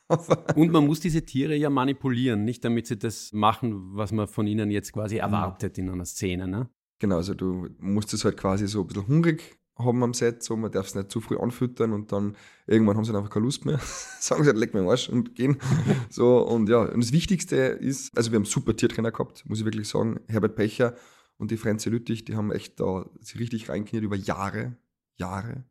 Und 0.57 0.71
man 0.71 0.87
muss 0.87 1.01
diese 1.01 1.25
Tiere 1.25 1.57
ja 1.57 1.71
manipulieren, 1.71 2.45
nicht 2.45 2.65
damit 2.65 2.87
sie 2.87 2.97
das 2.97 3.33
machen, 3.33 3.97
was 3.97 4.13
man 4.13 4.29
von 4.29 4.47
ihnen 4.47 4.71
jetzt 4.71 4.93
quasi 4.93 5.17
erwartet 5.17 5.77
in 5.79 5.91
einer 5.91 6.05
Szene. 6.05 6.47
Ne? 6.47 6.69
Genau, 7.01 7.17
also 7.17 7.35
du 7.35 7.69
musst 7.79 8.15
es 8.15 8.25
halt 8.25 8.37
quasi 8.37 8.69
so 8.69 8.83
ein 8.83 8.87
bisschen 8.87 9.09
hungrig 9.09 9.60
haben 9.85 10.03
am 10.03 10.15
Set, 10.15 10.43
so 10.43 10.57
man 10.57 10.71
darf 10.71 10.87
es 10.87 10.95
nicht 10.95 11.11
zu 11.11 11.21
früh 11.21 11.37
anfüttern 11.37 11.93
und 11.93 12.13
dann 12.13 12.37
irgendwann 12.67 12.97
haben 12.97 13.05
sie 13.05 13.13
dann 13.13 13.21
einfach 13.21 13.35
keine 13.35 13.47
Lust 13.47 13.65
mehr. 13.65 13.81
Sagen 14.21 14.45
sie, 14.45 14.53
leck 14.53 14.75
mir 14.75 14.81
den 14.81 14.89
Arsch 14.89 15.09
und 15.09 15.35
gehen. 15.35 15.59
so 16.11 16.39
und 16.47 16.69
ja, 16.69 16.83
und 16.83 17.03
das 17.03 17.13
Wichtigste 17.13 17.57
ist, 17.57 18.17
also 18.17 18.33
wir 18.33 18.37
haben 18.37 18.45
super 18.45 18.77
Tiertrainer 18.77 19.13
gehabt, 19.13 19.45
muss 19.49 19.61
ich 19.61 19.65
wirklich 19.65 19.89
sagen. 19.89 20.21
Herbert 20.29 20.57
Pecher 20.57 20.95
und 21.39 21.51
die 21.51 21.57
Frenze 21.57 21.91
Lüttich, 21.91 22.25
die 22.25 22.37
haben 22.37 22.53
echt 22.53 22.81
da 22.81 23.09
sich 23.21 23.39
richtig 23.39 23.69
reinkniert 23.69 24.05
über 24.05 24.17
Jahre, 24.17 24.77
Jahre. 25.17 25.65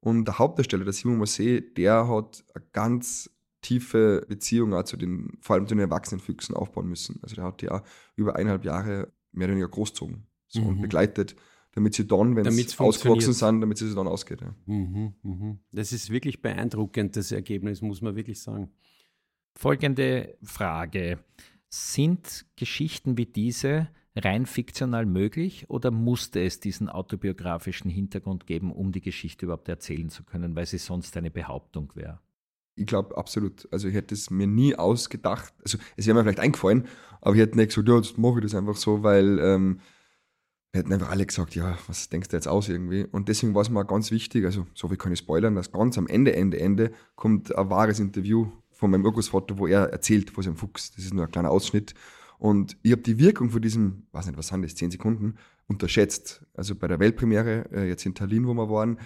Und 0.00 0.24
der 0.24 0.38
Hauptdarsteller, 0.38 0.84
der 0.84 0.92
Simon 0.92 1.18
Marseille, 1.18 1.60
der 1.60 2.08
hat 2.08 2.44
eine 2.54 2.64
ganz 2.72 3.30
tiefe 3.62 4.26
Beziehung 4.28 4.74
auch 4.74 4.82
zu 4.82 4.96
den, 4.96 5.38
vor 5.40 5.54
allem 5.54 5.66
zu 5.66 5.74
den 5.74 5.80
erwachsenen 5.80 6.20
Füchsen 6.20 6.54
aufbauen 6.54 6.88
müssen. 6.88 7.20
Also 7.22 7.36
der 7.36 7.44
hat 7.44 7.60
die 7.62 7.70
auch 7.70 7.82
über 8.16 8.36
eineinhalb 8.36 8.64
Jahre 8.64 9.12
mehr 9.30 9.46
oder 9.46 9.52
weniger 9.52 9.68
großzogen 9.68 10.26
so, 10.48 10.60
mhm. 10.60 10.66
und 10.66 10.82
begleitet 10.82 11.36
damit 11.72 11.94
sie 11.94 12.06
dann, 12.06 12.36
wenn 12.36 12.50
sie 12.50 12.78
ausgewachsen 12.78 13.32
sind, 13.32 13.60
damit 13.60 13.78
sie 13.78 13.94
dann 13.94 14.06
ausgeht. 14.06 14.40
Ja. 14.42 14.54
Mhm, 14.66 15.14
mhm. 15.22 15.58
Das 15.72 15.92
ist 15.92 16.10
wirklich 16.10 16.42
beeindruckend, 16.42 17.16
das 17.16 17.32
Ergebnis, 17.32 17.80
muss 17.82 18.02
man 18.02 18.14
wirklich 18.14 18.40
sagen. 18.40 18.70
Folgende 19.54 20.36
Frage. 20.42 21.18
Sind 21.68 22.44
Geschichten 22.56 23.16
wie 23.16 23.24
diese 23.24 23.88
rein 24.14 24.44
fiktional 24.44 25.06
möglich 25.06 25.70
oder 25.70 25.90
musste 25.90 26.40
es 26.42 26.60
diesen 26.60 26.90
autobiografischen 26.90 27.90
Hintergrund 27.90 28.46
geben, 28.46 28.70
um 28.70 28.92
die 28.92 29.00
Geschichte 29.00 29.46
überhaupt 29.46 29.68
erzählen 29.70 30.10
zu 30.10 30.22
können, 30.22 30.54
weil 30.54 30.66
sie 30.66 30.78
sonst 30.78 31.16
eine 31.16 31.30
Behauptung 31.30 31.92
wäre? 31.94 32.20
Ich 32.74 32.86
glaube 32.86 33.16
absolut. 33.16 33.68
Also 33.70 33.88
ich 33.88 33.94
hätte 33.94 34.14
es 34.14 34.30
mir 34.30 34.46
nie 34.46 34.74
ausgedacht. 34.74 35.54
Also 35.62 35.78
es 35.96 36.06
wäre 36.06 36.14
mir 36.14 36.22
vielleicht 36.22 36.40
eingefallen, 36.40 36.86
aber 37.20 37.34
ich 37.34 37.40
hätte 37.40 37.56
nicht 37.56 37.68
gesagt, 37.68 37.88
ja, 37.88 37.96
jetzt 37.96 38.18
mache 38.18 38.38
ich 38.38 38.42
das 38.42 38.54
einfach 38.54 38.76
so, 38.76 39.02
weil 39.02 39.38
ähm, 39.38 39.80
hätten 40.74 40.92
einfach 40.92 41.10
alle 41.10 41.26
gesagt, 41.26 41.54
ja, 41.54 41.76
was 41.86 42.08
denkst 42.08 42.28
du 42.28 42.36
jetzt 42.36 42.48
aus 42.48 42.68
irgendwie? 42.68 43.04
Und 43.04 43.28
deswegen 43.28 43.54
war 43.54 43.62
es 43.62 43.70
mir 43.70 43.84
ganz 43.84 44.10
wichtig, 44.10 44.44
also 44.44 44.66
so 44.74 44.90
wie 44.90 44.96
kann 44.96 45.12
ich 45.12 45.18
spoilern, 45.18 45.54
dass 45.54 45.70
ganz 45.70 45.98
am 45.98 46.06
Ende, 46.06 46.34
Ende, 46.34 46.58
Ende 46.58 46.92
kommt 47.14 47.54
ein 47.54 47.70
wahres 47.70 48.00
Interview 48.00 48.50
von 48.70 48.90
meinem 48.90 49.04
Urgroßvater, 49.04 49.58
wo 49.58 49.66
er 49.66 49.90
erzählt 49.90 50.30
von 50.30 50.42
seinem 50.42 50.56
Fuchs. 50.56 50.92
Das 50.92 51.04
ist 51.04 51.14
nur 51.14 51.24
ein 51.24 51.30
kleiner 51.30 51.50
Ausschnitt. 51.50 51.94
Und 52.38 52.76
ich 52.82 52.90
habe 52.92 53.02
die 53.02 53.18
Wirkung 53.18 53.50
von 53.50 53.62
diesem, 53.62 54.06
weiß 54.12 54.26
nicht, 54.26 54.36
was 54.36 54.48
sind 54.48 54.62
das, 54.62 54.74
zehn 54.74 54.90
Sekunden, 54.90 55.36
unterschätzt. 55.68 56.44
Also 56.54 56.74
bei 56.74 56.88
der 56.88 56.98
Weltpremiere, 56.98 57.70
äh, 57.70 57.88
jetzt 57.88 58.04
in 58.06 58.14
Tallinn, 58.14 58.46
wo 58.46 58.54
wir 58.54 58.68
waren, 58.68 58.98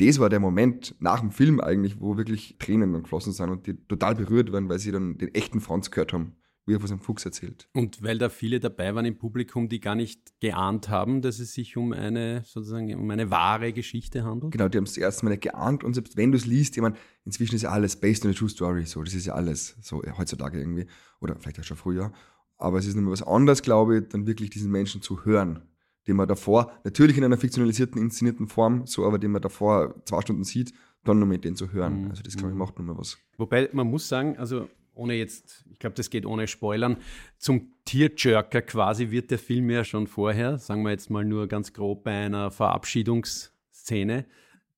das 0.00 0.20
war 0.20 0.28
der 0.28 0.40
Moment 0.40 0.94
nach 1.00 1.20
dem 1.20 1.32
Film 1.32 1.60
eigentlich, 1.60 2.00
wo 2.00 2.16
wirklich 2.16 2.56
Tränen 2.58 3.02
geflossen 3.02 3.32
sind 3.32 3.50
und 3.50 3.66
die 3.66 3.74
total 3.88 4.14
berührt 4.14 4.52
waren, 4.52 4.68
weil 4.68 4.78
sie 4.78 4.92
dann 4.92 5.18
den 5.18 5.34
echten 5.34 5.60
Franz 5.60 5.90
gehört 5.90 6.12
haben, 6.12 6.36
wie 6.68 6.74
er 6.74 6.80
von 6.80 6.88
seinem 6.88 7.00
Fuchs 7.00 7.24
erzählt. 7.24 7.68
Und 7.72 8.02
weil 8.02 8.18
da 8.18 8.28
viele 8.28 8.60
dabei 8.60 8.94
waren 8.94 9.06
im 9.06 9.18
Publikum, 9.18 9.68
die 9.68 9.80
gar 9.80 9.94
nicht 9.94 10.38
geahnt 10.40 10.88
haben, 10.88 11.22
dass 11.22 11.38
es 11.38 11.54
sich 11.54 11.76
um 11.76 11.92
eine 11.92 12.42
sozusagen 12.44 12.94
um 12.94 13.10
eine 13.10 13.30
wahre 13.30 13.72
Geschichte 13.72 14.24
handelt. 14.24 14.52
Genau, 14.52 14.68
die 14.68 14.76
haben 14.76 14.84
es 14.84 14.92
das 14.92 14.98
erste 14.98 15.24
Mal 15.24 15.30
nicht 15.30 15.42
geahnt 15.42 15.82
und 15.82 15.94
selbst 15.94 16.16
wenn 16.16 16.30
du 16.30 16.36
es 16.36 16.46
liest, 16.46 16.76
ich 16.76 16.82
meine, 16.82 16.96
inzwischen 17.24 17.56
ist 17.56 17.62
ja 17.62 17.70
alles 17.70 17.96
based 17.96 18.24
on 18.24 18.30
a 18.30 18.34
true 18.34 18.48
story, 18.48 18.84
so, 18.84 19.02
das 19.02 19.14
ist 19.14 19.26
ja 19.26 19.34
alles 19.34 19.76
so 19.80 20.02
ja, 20.04 20.16
heutzutage 20.16 20.58
irgendwie 20.58 20.86
oder 21.20 21.36
vielleicht 21.36 21.58
auch 21.58 21.64
schon 21.64 21.76
früher. 21.76 22.12
Aber 22.58 22.78
es 22.78 22.86
ist 22.86 22.94
nochmal 22.94 23.12
was 23.12 23.22
anderes, 23.22 23.62
glaube 23.62 23.98
ich, 23.98 24.08
dann 24.08 24.26
wirklich 24.26 24.50
diesen 24.50 24.70
Menschen 24.70 25.00
zu 25.00 25.24
hören, 25.24 25.62
den 26.06 26.16
man 26.16 26.28
davor, 26.28 26.72
natürlich 26.84 27.16
in 27.16 27.24
einer 27.24 27.38
fiktionalisierten, 27.38 28.00
inszenierten 28.00 28.48
Form, 28.48 28.86
so 28.86 29.06
aber 29.06 29.18
den 29.18 29.30
man 29.30 29.42
davor 29.42 29.94
zwei 30.04 30.20
Stunden 30.20 30.44
sieht, 30.44 30.72
dann 31.04 31.18
nur 31.18 31.28
mit 31.28 31.44
denen 31.44 31.56
zu 31.56 31.72
hören. 31.72 32.04
Mhm. 32.04 32.10
Also 32.10 32.22
das, 32.22 32.36
glaube 32.36 32.50
ich, 32.50 32.54
mhm. 32.54 32.58
macht 32.58 32.78
nochmal 32.78 32.98
was. 32.98 33.18
Wobei 33.36 33.68
man 33.72 33.86
muss 33.86 34.08
sagen, 34.08 34.36
also 34.36 34.68
ohne 34.98 35.14
jetzt, 35.14 35.64
ich 35.70 35.78
glaube, 35.78 35.94
das 35.94 36.10
geht 36.10 36.26
ohne 36.26 36.46
Spoilern, 36.46 36.98
zum 37.38 37.72
Tierjerker 37.84 38.62
quasi 38.62 39.10
wird 39.10 39.30
der 39.30 39.38
Film 39.38 39.70
ja 39.70 39.84
schon 39.84 40.06
vorher, 40.06 40.58
sagen 40.58 40.82
wir 40.82 40.90
jetzt 40.90 41.08
mal 41.08 41.24
nur 41.24 41.46
ganz 41.46 41.72
grob 41.72 42.04
bei 42.04 42.26
einer 42.26 42.50
Verabschiedungsszene. 42.50 44.26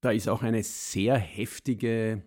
Da 0.01 0.11
ist 0.13 0.29
auch 0.29 0.43
eine 0.43 0.63
sehr 0.63 1.17
heftige 1.17 2.23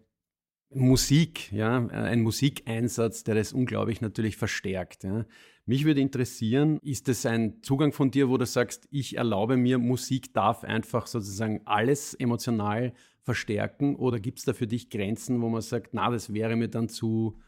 Musik, 0.75 1.51
ja, 1.51 1.87
ein 1.87 2.21
Musikeinsatz, 2.21 3.23
der 3.23 3.35
das 3.35 3.53
unglaublich 3.53 4.01
natürlich 4.01 4.37
verstärkt. 4.37 5.03
Ja. 5.03 5.25
Mich 5.65 5.85
würde 5.85 6.01
interessieren, 6.01 6.79
ist 6.81 7.07
das 7.07 7.25
ein 7.25 7.61
Zugang 7.61 7.93
von 7.93 8.11
dir, 8.11 8.27
wo 8.27 8.37
du 8.37 8.45
sagst, 8.45 8.87
ich 8.91 9.17
erlaube 9.17 9.55
mir, 9.55 9.77
Musik 9.77 10.33
darf 10.33 10.63
einfach 10.63 11.07
sozusagen 11.07 11.61
alles 11.65 12.13
emotional 12.15 12.93
verstärken 13.21 13.95
oder 13.95 14.19
gibt 14.19 14.39
es 14.39 14.45
da 14.45 14.53
für 14.53 14.67
dich 14.67 14.89
Grenzen, 14.89 15.41
wo 15.41 15.49
man 15.49 15.61
sagt, 15.61 15.93
na, 15.93 16.09
das 16.09 16.33
wäre 16.33 16.55
mir 16.55 16.67
dann 16.67 16.89
zu, 16.89 17.39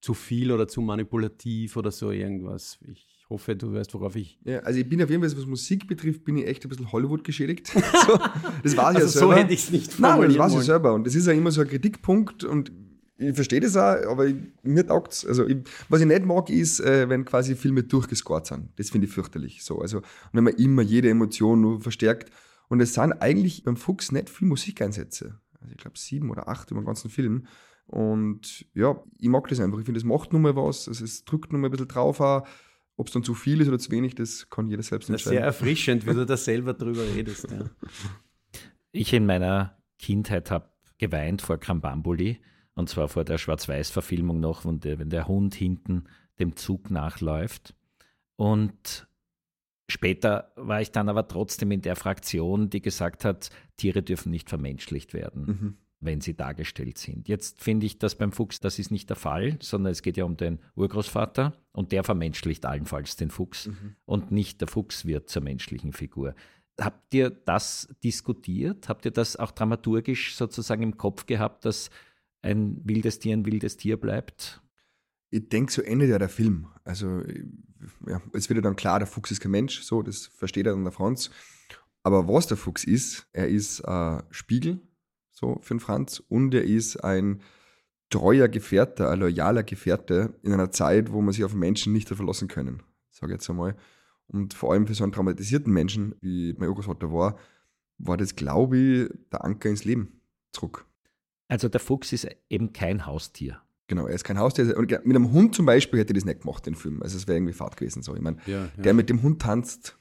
zu 0.00 0.14
viel 0.14 0.50
oder 0.52 0.66
zu 0.66 0.80
manipulativ 0.80 1.76
oder 1.76 1.90
so 1.90 2.10
irgendwas? 2.10 2.78
Ich 2.90 3.06
hoffe, 3.28 3.54
du 3.54 3.72
weißt, 3.72 3.94
worauf 3.94 4.16
ich. 4.16 4.38
Ja, 4.44 4.60
also 4.60 4.80
ich 4.80 4.88
bin 4.88 5.02
auf 5.02 5.10
jeden 5.10 5.22
Fall, 5.22 5.36
was 5.36 5.46
Musik 5.46 5.86
betrifft, 5.86 6.24
bin 6.24 6.36
ich 6.36 6.46
echt 6.46 6.64
ein 6.64 6.68
bisschen 6.68 6.90
Hollywood 6.90 7.24
geschädigt. 7.24 7.68
so, 8.06 8.18
das 8.62 8.76
war 8.76 8.86
also 8.86 9.00
ja 9.00 9.08
selber. 9.08 9.26
So 9.26 9.32
hätte 9.34 9.52
ich 9.52 9.60
es 9.60 9.70
nicht 9.70 9.98
Nein, 9.98 10.20
das 10.22 10.38
war 10.38 10.50
ja 10.50 10.60
selber. 10.60 10.94
Und 10.94 11.06
das 11.06 11.14
ist 11.14 11.26
ja 11.26 11.32
immer 11.32 11.50
so 11.50 11.60
ein 11.60 11.68
Kritikpunkt 11.68 12.44
und 12.44 12.72
ich 13.20 13.34
verstehe 13.34 13.60
das 13.60 13.76
auch, 13.76 14.10
aber 14.10 14.26
ich, 14.26 14.36
mir 14.62 14.86
taugt 14.86 15.12
es. 15.12 15.26
Also, 15.26 15.46
ich, 15.46 15.58
was 15.90 16.00
ich 16.00 16.06
nicht 16.06 16.24
mag, 16.24 16.48
ist, 16.48 16.80
äh, 16.80 17.06
wenn 17.08 17.26
quasi 17.26 17.54
Filme 17.54 17.82
durchgescored 17.82 18.46
sind. 18.46 18.70
Das 18.76 18.88
finde 18.88 19.06
ich 19.06 19.12
fürchterlich. 19.12 19.62
So. 19.62 19.80
Also, 19.80 20.00
wenn 20.32 20.44
man 20.44 20.54
immer 20.54 20.80
jede 20.80 21.10
Emotion 21.10 21.60
nur 21.60 21.80
verstärkt. 21.80 22.30
Und 22.68 22.80
es 22.80 22.94
sind 22.94 23.12
eigentlich 23.20 23.62
beim 23.64 23.76
Fuchs 23.76 24.10
nicht 24.10 24.30
viel 24.30 24.48
Musikeinsätze. 24.48 25.38
Also, 25.60 25.72
ich 25.72 25.76
glaube, 25.76 25.98
sieben 25.98 26.30
oder 26.30 26.48
acht 26.48 26.70
über 26.70 26.80
den 26.80 26.86
ganzen 26.86 27.10
Film. 27.10 27.46
Und 27.90 28.66
ja, 28.72 29.02
ich 29.18 29.28
mag 29.28 29.48
das 29.48 29.58
einfach. 29.58 29.80
Ich 29.80 29.84
finde, 29.84 29.98
es 29.98 30.04
macht 30.04 30.32
nur 30.32 30.40
mal 30.40 30.54
was. 30.54 30.86
Also, 30.86 31.04
es 31.04 31.24
drückt 31.24 31.50
nur 31.50 31.60
mal 31.60 31.66
ein 31.66 31.70
bisschen 31.72 31.88
drauf. 31.88 32.20
Ob 32.20 33.06
es 33.06 33.12
dann 33.12 33.24
zu 33.24 33.34
viel 33.34 33.60
ist 33.60 33.66
oder 33.66 33.80
zu 33.80 33.90
wenig, 33.90 34.14
das 34.14 34.48
kann 34.48 34.68
jeder 34.68 34.82
selbst 34.84 35.10
entscheiden. 35.10 35.38
Sehr 35.38 35.44
erfrischend, 35.44 36.06
wie 36.06 36.14
du 36.14 36.24
da 36.24 36.36
selber 36.36 36.74
drüber 36.74 37.02
redest. 37.14 37.50
Ja. 37.50 37.64
Ich 38.92 39.12
in 39.12 39.24
meiner 39.24 39.78
Kindheit 40.00 40.50
habe 40.50 40.68
geweint 40.98 41.42
vor 41.42 41.58
Krambambuli 41.58 42.40
und 42.74 42.88
zwar 42.88 43.06
vor 43.06 43.22
der 43.22 43.38
Schwarz-Weiß-Verfilmung 43.38 44.40
noch, 44.40 44.64
wenn 44.64 44.80
der, 44.80 44.98
wenn 44.98 45.10
der 45.10 45.28
Hund 45.28 45.54
hinten 45.54 46.06
dem 46.40 46.56
Zug 46.56 46.90
nachläuft. 46.90 47.76
Und 48.34 49.06
später 49.88 50.50
war 50.56 50.80
ich 50.80 50.90
dann 50.90 51.08
aber 51.08 51.28
trotzdem 51.28 51.70
in 51.70 51.82
der 51.82 51.94
Fraktion, 51.94 52.68
die 52.68 52.82
gesagt 52.82 53.24
hat, 53.24 53.50
Tiere 53.76 54.02
dürfen 54.02 54.30
nicht 54.30 54.48
vermenschlicht 54.48 55.14
werden. 55.14 55.46
Mhm 55.46 55.76
wenn 56.00 56.20
sie 56.20 56.34
dargestellt 56.34 56.98
sind. 56.98 57.28
Jetzt 57.28 57.62
finde 57.62 57.86
ich, 57.86 57.98
dass 57.98 58.14
beim 58.14 58.32
Fuchs 58.32 58.60
das 58.60 58.78
ist 58.78 58.90
nicht 58.90 59.08
der 59.10 59.16
Fall, 59.16 59.58
sondern 59.60 59.92
es 59.92 60.02
geht 60.02 60.16
ja 60.16 60.24
um 60.24 60.36
den 60.36 60.58
Urgroßvater 60.74 61.52
und 61.72 61.92
der 61.92 62.04
vermenschlicht 62.04 62.64
allenfalls 62.64 63.16
den 63.16 63.30
Fuchs 63.30 63.66
mhm. 63.66 63.96
und 64.06 64.32
nicht 64.32 64.60
der 64.60 64.68
Fuchs 64.68 65.04
wird 65.04 65.28
zur 65.28 65.42
menschlichen 65.42 65.92
Figur. 65.92 66.34
Habt 66.80 67.12
ihr 67.12 67.28
das 67.28 67.94
diskutiert? 68.02 68.88
Habt 68.88 69.04
ihr 69.04 69.10
das 69.10 69.36
auch 69.36 69.50
dramaturgisch 69.50 70.34
sozusagen 70.34 70.82
im 70.82 70.96
Kopf 70.96 71.26
gehabt, 71.26 71.66
dass 71.66 71.90
ein 72.40 72.80
wildes 72.84 73.18
Tier 73.18 73.36
ein 73.36 73.44
wildes 73.44 73.76
Tier 73.76 73.98
bleibt? 73.98 74.62
Ich 75.28 75.48
denke, 75.50 75.70
so 75.70 75.82
endet 75.82 76.08
ja 76.08 76.18
der 76.18 76.30
Film. 76.30 76.68
Also, 76.84 77.22
ja, 78.06 78.20
es 78.32 78.48
wird 78.48 78.56
ja 78.56 78.62
dann 78.62 78.76
klar, 78.76 78.98
der 78.98 79.06
Fuchs 79.06 79.30
ist 79.30 79.40
kein 79.40 79.52
Mensch, 79.52 79.82
so, 79.82 80.02
das 80.02 80.26
versteht 80.26 80.66
er 80.66 80.72
dann 80.72 80.84
der 80.84 80.92
Franz. 80.92 81.30
Aber 82.02 82.26
was 82.26 82.46
der 82.46 82.56
Fuchs 82.56 82.84
ist, 82.84 83.28
er 83.32 83.48
ist 83.48 83.82
ein 83.82 84.22
Spiegel, 84.30 84.80
so, 85.40 85.58
für 85.62 85.74
den 85.74 85.80
Franz, 85.80 86.22
und 86.28 86.52
er 86.54 86.64
ist 86.64 87.02
ein 87.02 87.40
treuer 88.10 88.48
Gefährte, 88.48 89.08
ein 89.08 89.20
loyaler 89.20 89.62
Gefährte 89.62 90.34
in 90.42 90.52
einer 90.52 90.70
Zeit, 90.70 91.12
wo 91.12 91.22
man 91.22 91.32
sich 91.32 91.44
auf 91.44 91.54
Menschen 91.54 91.92
nicht 91.92 92.08
verlassen 92.08 92.48
können, 92.48 92.82
sage 93.10 93.32
ich 93.32 93.38
jetzt 93.38 93.48
einmal. 93.48 93.74
Und 94.26 94.54
vor 94.54 94.72
allem 94.72 94.86
für 94.86 94.94
so 94.94 95.02
einen 95.02 95.12
traumatisierten 95.12 95.72
Menschen, 95.72 96.14
wie 96.20 96.54
mein 96.58 96.68
Urgroßvater 96.68 97.10
war, 97.10 97.38
war 97.98 98.16
das, 98.16 98.36
glaube 98.36 98.78
ich, 98.78 99.10
der 99.32 99.44
Anker 99.44 99.70
ins 99.70 99.84
Leben 99.84 100.20
zurück. 100.52 100.86
Also 101.48 101.68
der 101.68 101.80
Fuchs 101.80 102.12
ist 102.12 102.28
eben 102.48 102.72
kein 102.72 103.06
Haustier. 103.06 103.60
Genau, 103.88 104.06
er 104.06 104.14
ist 104.14 104.24
kein 104.24 104.38
Haustier. 104.38 104.76
Und 104.76 104.90
mit 104.90 105.16
einem 105.16 105.32
Hund 105.32 105.54
zum 105.54 105.66
Beispiel 105.66 105.98
hätte 105.98 106.12
ich 106.12 106.18
das 106.18 106.24
nicht 106.24 106.42
gemacht, 106.42 106.64
den 106.64 106.76
Film. 106.76 107.02
Also 107.02 107.16
es 107.16 107.26
wäre 107.26 107.38
irgendwie 107.38 107.54
Fahrt 107.54 107.76
gewesen. 107.76 108.02
So. 108.02 108.14
Ich 108.14 108.20
meine, 108.20 108.36
ja, 108.46 108.64
ja. 108.64 108.82
der 108.82 108.94
mit 108.94 109.10
dem 109.10 109.22
Hund 109.22 109.42
tanzt, 109.42 109.98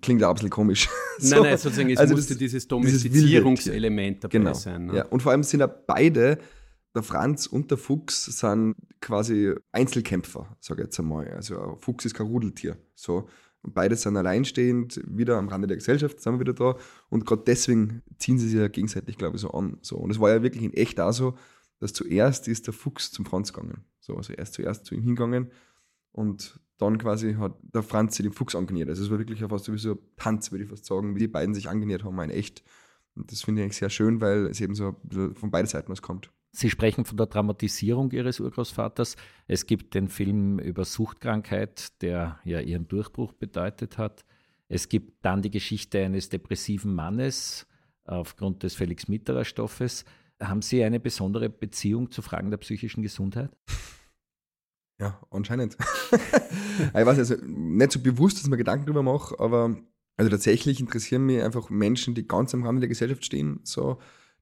klingt 0.00 0.22
auch 0.22 0.30
ein 0.30 0.34
bisschen 0.34 0.50
komisch. 0.50 0.88
so. 1.18 1.36
Nein, 1.36 1.44
nein, 1.44 1.58
sozusagen, 1.58 1.90
es 1.90 1.98
also 1.98 2.14
musste 2.14 2.34
das, 2.34 2.38
dieses 2.38 2.68
Domestizierungselement 2.68 4.24
dabei 4.24 4.38
genau. 4.38 4.54
sein. 4.54 4.86
Ne? 4.86 4.96
Ja. 4.96 5.04
Und 5.06 5.22
vor 5.22 5.32
allem 5.32 5.42
sind 5.42 5.60
ja 5.60 5.66
beide, 5.66 6.38
der 6.94 7.02
Franz 7.02 7.46
und 7.46 7.70
der 7.70 7.78
Fuchs, 7.78 8.24
sind 8.24 8.76
quasi 9.00 9.52
Einzelkämpfer, 9.72 10.56
sage 10.60 10.82
ich 10.82 10.86
jetzt 10.86 11.00
einmal. 11.00 11.28
Also 11.28 11.60
ein 11.60 11.78
Fuchs 11.78 12.04
ist 12.04 12.14
kein 12.14 12.26
Rudeltier. 12.26 12.76
So. 12.94 13.28
Und 13.62 13.74
beide 13.74 13.96
sind 13.96 14.16
alleinstehend, 14.16 15.00
wieder 15.06 15.38
am 15.38 15.48
Rande 15.48 15.66
der 15.66 15.78
Gesellschaft, 15.78 16.20
sind 16.20 16.34
wir 16.34 16.40
wieder 16.40 16.52
da. 16.52 16.76
Und 17.08 17.24
gerade 17.26 17.42
deswegen 17.46 18.02
ziehen 18.18 18.38
sie 18.38 18.48
sich 18.48 18.58
ja 18.58 18.68
gegenseitig, 18.68 19.16
glaube 19.16 19.36
ich, 19.36 19.42
so 19.42 19.50
an. 19.50 19.78
So. 19.80 19.96
Und 19.96 20.10
es 20.10 20.20
war 20.20 20.30
ja 20.30 20.42
wirklich 20.42 20.62
in 20.62 20.74
echt 20.74 21.00
auch 21.00 21.12
so, 21.12 21.34
dass 21.80 21.92
zuerst 21.92 22.46
ist 22.46 22.66
der 22.66 22.74
Fuchs 22.74 23.10
zum 23.10 23.24
Franz 23.24 23.52
gegangen. 23.52 23.84
So, 24.00 24.16
also 24.16 24.32
erst 24.32 24.54
zuerst 24.54 24.84
zu 24.84 24.94
ihm 24.94 25.02
hingegangen 25.02 25.50
und 26.12 26.60
dann 26.78 26.98
quasi 26.98 27.34
hat 27.34 27.56
der 27.62 27.82
Franz 27.82 28.16
sich 28.16 28.24
dem 28.24 28.32
Fuchs 28.32 28.54
angenähert. 28.54 28.88
Also 28.88 29.04
es 29.04 29.10
war 29.10 29.18
wirklich 29.18 29.40
fast 29.40 29.72
wie 29.72 29.78
so 29.78 29.92
ein 29.92 29.98
Tanz, 30.16 30.50
würde 30.50 30.64
ich 30.64 30.70
fast 30.70 30.84
sagen, 30.84 31.14
wie 31.14 31.20
die 31.20 31.28
beiden 31.28 31.54
sich 31.54 31.68
angenähert 31.68 32.04
haben, 32.04 32.18
in 32.20 32.30
echt. 32.30 32.62
Und 33.14 33.30
das 33.30 33.42
finde 33.42 33.60
ich 33.60 33.64
eigentlich 33.64 33.78
sehr 33.78 33.90
schön, 33.90 34.20
weil 34.20 34.46
es 34.46 34.60
eben 34.60 34.74
so 34.74 34.96
von 35.34 35.50
beiden 35.50 35.68
Seiten 35.68 35.90
was 35.90 36.02
kommt. 36.02 36.30
Sie 36.50 36.70
sprechen 36.70 37.04
von 37.04 37.16
der 37.16 37.26
Dramatisierung 37.26 38.12
Ihres 38.12 38.38
Urgroßvaters. 38.38 39.16
Es 39.48 39.66
gibt 39.66 39.94
den 39.94 40.08
Film 40.08 40.60
über 40.60 40.84
Suchtkrankheit, 40.84 42.00
der 42.00 42.38
ja 42.44 42.60
Ihren 42.60 42.86
Durchbruch 42.86 43.32
bedeutet 43.32 43.98
hat. 43.98 44.24
Es 44.68 44.88
gibt 44.88 45.24
dann 45.24 45.42
die 45.42 45.50
Geschichte 45.50 46.04
eines 46.04 46.28
depressiven 46.28 46.94
Mannes 46.94 47.66
aufgrund 48.04 48.62
des 48.62 48.74
Felix 48.74 49.08
Mitterer 49.08 49.44
Stoffes. 49.44 50.04
Haben 50.40 50.62
Sie 50.62 50.82
eine 50.84 51.00
besondere 51.00 51.48
Beziehung 51.48 52.10
zu 52.10 52.22
Fragen 52.22 52.50
der 52.50 52.58
psychischen 52.58 53.02
Gesundheit? 53.02 53.50
Ja, 55.00 55.20
anscheinend. 55.30 55.76
ich 56.12 56.94
weiß 56.94 57.18
also 57.18 57.34
nicht 57.44 57.92
so 57.92 58.00
bewusst, 58.00 58.36
dass 58.36 58.44
ich 58.44 58.50
mir 58.50 58.56
Gedanken 58.56 58.86
darüber 58.86 59.02
mache, 59.02 59.38
aber 59.38 59.76
also 60.16 60.30
tatsächlich 60.30 60.80
interessieren 60.80 61.26
mich 61.26 61.42
einfach 61.42 61.70
Menschen, 61.70 62.14
die 62.14 62.26
ganz 62.26 62.54
am 62.54 62.62
Rande 62.62 62.80
der 62.80 62.88
Gesellschaft 62.88 63.24
stehen, 63.24 63.60
so 63.64 63.98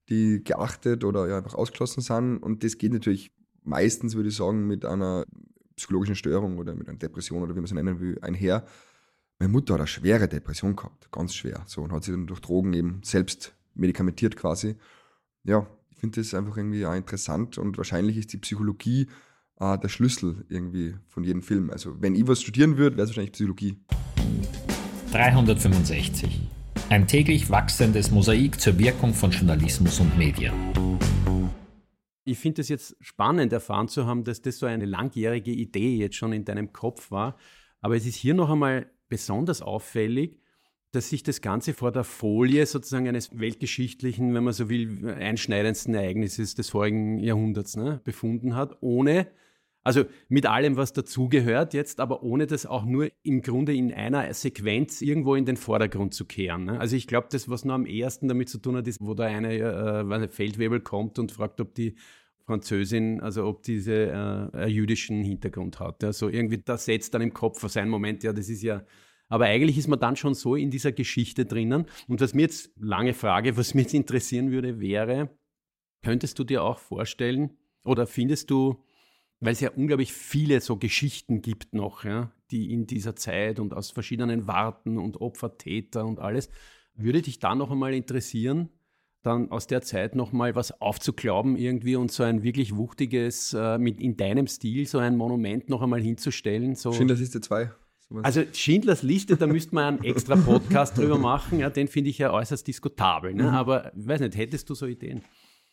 die 0.09 0.43
geachtet 0.45 1.05
oder 1.05 1.29
ja, 1.29 1.39
einfach 1.39 1.55
ausgeschlossen 1.55 2.03
sind. 2.03 2.39
Und 2.39 2.65
das 2.65 2.77
geht 2.77 2.93
natürlich 2.93 3.33
meistens, 3.63 4.15
würde 4.15 4.29
ich 4.29 4.37
sagen, 4.37 4.67
mit 4.67 4.85
einer 4.85 5.25
psychologischen 5.77 6.17
Störung 6.17 6.59
oder 6.59 6.75
mit 6.75 6.89
einer 6.89 6.99
Depression 6.99 7.43
oder 7.43 7.53
wie 7.55 7.61
man 7.61 7.65
es 7.65 7.73
nennen 7.73 8.01
will, 8.01 8.19
einher. 8.21 8.67
Meine 9.39 9.53
Mutter 9.53 9.75
hat 9.75 9.81
eine 9.81 9.87
schwere 9.87 10.29
Depression 10.29 10.77
gehabt, 10.77 11.11
ganz 11.11 11.35
schwer. 11.35 11.65
So, 11.67 11.83
und 11.83 11.93
hat 11.93 12.05
sich 12.05 12.13
dann 12.13 12.27
durch 12.27 12.41
Drogen 12.41 12.73
eben 12.75 13.01
selbst 13.03 13.55
medikamentiert 13.75 14.37
quasi. 14.37 14.77
Ja, 15.45 15.67
ich 15.91 15.99
finde 15.99 16.21
das 16.21 16.35
einfach 16.35 16.57
irgendwie 16.57 16.85
auch 16.85 16.95
interessant 16.95 17.59
und 17.59 17.79
wahrscheinlich 17.79 18.19
ist 18.19 18.33
die 18.33 18.39
Psychologie 18.39 19.09
äh, 19.63 19.79
der 19.79 19.89
Schlüssel 19.89 20.45
irgendwie 20.49 20.95
von 21.07 21.25
jedem 21.25 21.43
Film. 21.43 21.71
Also, 21.71 22.01
wenn 22.03 22.15
ich 22.15 22.27
was 22.27 22.43
studieren 22.43 22.77
würde, 22.77 22.97
wäre 22.97 23.05
es 23.05 23.11
wahrscheinlich 23.11 23.33
Psychologie. 23.33 23.77
365. 25.13 26.41
Ein 26.89 27.07
täglich 27.07 27.49
wachsendes 27.49 28.11
Mosaik 28.11 28.61
zur 28.61 28.79
Wirkung 28.79 29.15
von 29.15 29.31
Journalismus 29.31 30.01
und 30.01 30.19
Medien. 30.19 30.53
Ich 32.25 32.39
finde 32.39 32.63
es 32.63 32.69
jetzt 32.69 32.97
spannend 33.01 33.53
erfahren 33.53 33.89
zu 33.89 34.07
haben, 34.07 34.25
dass 34.25 34.43
das 34.43 34.59
so 34.59 34.67
eine 34.67 34.85
langjährige 34.85 35.51
Idee 35.51 35.97
jetzt 35.97 36.17
schon 36.17 36.33
in 36.33 36.45
deinem 36.45 36.73
Kopf 36.73 37.11
war. 37.11 37.37
Aber 37.81 37.97
es 37.97 38.07
ist 38.07 38.15
hier 38.15 38.35
noch 38.35 38.51
einmal 38.51 38.91
besonders 39.09 39.61
auffällig, 39.61 40.39
dass 40.93 41.09
sich 41.09 41.23
das 41.23 41.41
Ganze 41.41 41.73
vor 41.73 41.91
der 41.91 42.05
Folie 42.05 42.67
sozusagen 42.67 43.09
eines 43.09 43.39
weltgeschichtlichen, 43.39 44.35
wenn 44.35 44.45
man 44.45 44.53
so 44.53 44.69
will, 44.69 45.09
einschneidendsten 45.09 45.95
Ereignisses 45.95 46.55
des 46.55 46.71
vorigen 46.71 47.19
Jahrhunderts 47.19 47.77
ne, 47.77 48.01
befunden 48.05 48.55
hat, 48.55 48.77
ohne, 48.83 49.27
also 49.85 50.05
mit 50.29 50.47
allem, 50.47 50.77
was 50.77 50.93
dazugehört 50.93 51.75
jetzt, 51.75 52.01
aber 52.01 52.23
ohne 52.23 52.47
das 52.47 52.67
auch 52.67 52.85
nur 52.85 53.11
im 53.23 53.43
Grunde 53.43 53.75
in 53.75 53.93
einer 53.93 54.33
Sequenz 54.33 55.03
irgendwo 55.03 55.35
in 55.35 55.45
den 55.45 55.57
Vordergrund 55.57 56.15
zu 56.15 56.25
kehren. 56.25 56.65
Ne? 56.65 56.79
Also 56.79 56.97
ich 56.97 57.07
glaube, 57.07 57.29
das, 57.31 57.49
was 57.49 57.65
nur 57.65 57.75
am 57.75 57.87
ehesten 57.87 58.29
damit 58.29 58.49
zu 58.49 58.59
tun 58.59 58.77
hat, 58.77 58.87
ist, 58.87 59.01
wo 59.01 59.15
da 59.15 59.25
eine, 59.25 59.55
äh, 59.59 60.29
Feldwebel 60.29 60.81
kommt 60.81 61.19
und 61.19 61.33
fragt, 61.33 61.61
ob 61.61 61.75
die 61.75 61.97
Französin, 62.47 63.21
also 63.21 63.45
ob 63.47 63.63
diese 63.63 64.51
äh, 64.55 64.67
jüdischen 64.67 65.23
Hintergrund 65.23 65.81
hat. 65.81 66.05
Also 66.05 66.29
irgendwie, 66.29 66.59
das 66.59 66.85
setzt 66.85 67.15
dann 67.15 67.23
im 67.23 67.33
Kopf 67.33 67.67
seinen 67.69 67.89
Moment, 67.89 68.23
ja, 68.23 68.33
das 68.33 68.49
ist 68.49 68.63
ja 68.63 68.85
aber 69.33 69.47
eigentlich 69.47 69.79
ist 69.79 69.89
man 69.89 69.99
dann 69.99 70.15
schon 70.15 70.35
so 70.35 70.57
in 70.57 70.71
dieser 70.71 70.93
Geschichte 70.93 71.47
drinnen. 71.47 71.87
Und 72.07 72.21
was 72.21 72.35
mir 72.35 72.43
jetzt, 72.43 72.71
lange 72.79 73.15
Frage, 73.15 73.57
was 73.57 73.73
mich 73.73 73.85
jetzt 73.85 73.95
interessieren 73.95 74.51
würde, 74.51 74.79
wäre, 74.79 75.31
könntest 76.03 76.39
du 76.39 76.45
dir 76.45 76.63
auch 76.63 76.79
vorstellen 76.79 77.57
oder 77.83 78.07
findest 78.07 78.51
du, 78.51 78.85
weil 79.43 79.55
es 79.55 79.61
ja 79.61 79.71
unglaublich 79.71 80.13
viele 80.13 80.61
so 80.61 80.77
Geschichten 80.77 81.43
gibt 81.43 81.75
noch, 81.75 82.05
ja, 82.05 82.31
die 82.53 82.73
in 82.73 82.87
dieser 82.87 83.17
Zeit 83.17 83.59
und 83.59 83.75
aus 83.75 83.91
verschiedenen 83.91 84.47
Warten 84.47 84.99
und 84.99 85.21
Opfer, 85.21 85.59
Täter 85.59 86.07
und 86.07 86.21
alles, 86.21 86.49
würde 86.95 87.23
dich 87.23 87.41
da 87.41 87.57
noch 87.57 87.73
einmal 87.73 87.93
interessieren, 87.93 88.69
dann 89.23 89.51
aus 89.51 89.67
der 89.67 89.83
Zeit 89.83 90.15
noch 90.15 90.31
mal 90.31 90.55
was 90.55 90.81
aufzuklauben 90.81 91.57
irgendwie 91.57 91.97
und 91.97 92.13
so 92.13 92.23
ein 92.23 92.45
wirklich 92.45 92.77
wuchtiges, 92.77 93.53
äh, 93.53 93.79
mit 93.79 94.01
in 94.01 94.17
deinem 94.17 94.47
Stil, 94.47 94.87
so 94.87 94.99
ein 94.99 95.17
Monument 95.17 95.69
noch 95.69 95.83
einmal 95.83 96.01
hinzustellen? 96.01 96.77
So. 96.77 96.93
Ist 96.93 97.35
der 97.35 97.43
zwei. 97.43 97.73
Also 98.23 98.43
Schindlers 98.53 99.03
Liste, 99.03 99.37
da 99.37 99.47
müsste 99.49 99.75
man 99.75 99.97
einen 99.97 100.05
extra 100.05 100.37
Podcast 100.37 100.99
drüber 100.99 101.19
machen. 101.19 101.59
Ja, 101.59 101.71
den 101.71 101.89
finde 101.89 102.11
ich 102.11 102.19
ja 102.19 102.33
äußerst 102.33 102.67
diskutabel. 102.67 103.35
Ne? 103.35 103.45
Mhm. 103.45 103.49
Aber 103.49 103.93
ich 103.97 104.07
weiß 104.07 104.21
nicht, 104.21 104.37
hättest 104.37 104.71
du 104.71 104.75
so 104.75 104.87
Ideen? 104.87 105.23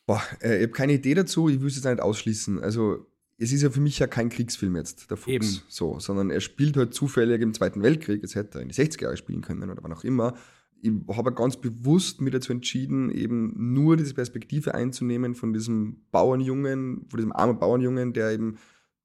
Boah, 0.08 0.24
äh, 0.42 0.58
ich 0.58 0.64
habe 0.64 0.72
keine 0.72 0.94
Idee 0.94 1.14
dazu, 1.14 1.50
ich 1.50 1.62
wüsste 1.62 1.82
es 1.82 1.86
nicht 1.86 2.02
ausschließen. 2.02 2.64
Also 2.64 3.06
es 3.40 3.54
ist 3.54 3.62
ja 3.62 3.70
für 3.70 3.80
mich 3.80 3.98
ja 4.00 4.08
kein 4.08 4.30
Kriegsfilm 4.30 4.76
jetzt, 4.76 5.10
der 5.10 5.18
Fuchs. 5.18 5.34
Eben. 5.34 5.62
So, 5.70 6.00
sondern 6.00 6.30
er 6.30 6.42
spielt 6.42 6.76
halt 6.76 6.94
zufällig 6.94 7.42
im 7.42 7.54
Zweiten 7.54 7.82
Weltkrieg. 7.82 8.22
Jetzt 8.22 8.36
hätte 8.36 8.60
er 8.60 8.62
in 8.62 8.70
die 8.70 8.76
60er 8.76 9.04
Jahre 9.04 9.18
spielen 9.18 9.42
können 9.42 9.70
oder 9.70 9.82
wann 9.82 9.94
auch 9.94 10.04
immer. 10.04 10.36
Ich 10.82 10.92
habe 11.10 11.34
ganz 11.34 11.58
bewusst 11.58 12.22
mich 12.22 12.34
dazu 12.34 12.52
entschieden, 12.52 13.10
eben 13.10 13.54
nur 13.74 13.98
diese 13.98 14.14
Perspektive 14.14 14.76
einzunehmen 14.76 15.36
von 15.36 15.54
diesem 15.54 16.06
Bauernjungen, 16.12 17.06
von 17.10 17.18
diesem 17.18 17.32
armen 17.34 17.60
Bauernjungen, 17.60 18.14
der 18.14 18.32
eben 18.32 18.58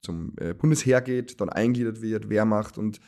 zum 0.02 0.34
äh, 0.38 0.52
Bundesheer 0.52 1.00
geht, 1.00 1.40
dann 1.40 1.48
eingliedert 1.48 2.02
wird, 2.02 2.28
Wehrmacht 2.28 2.76
und 2.76 3.00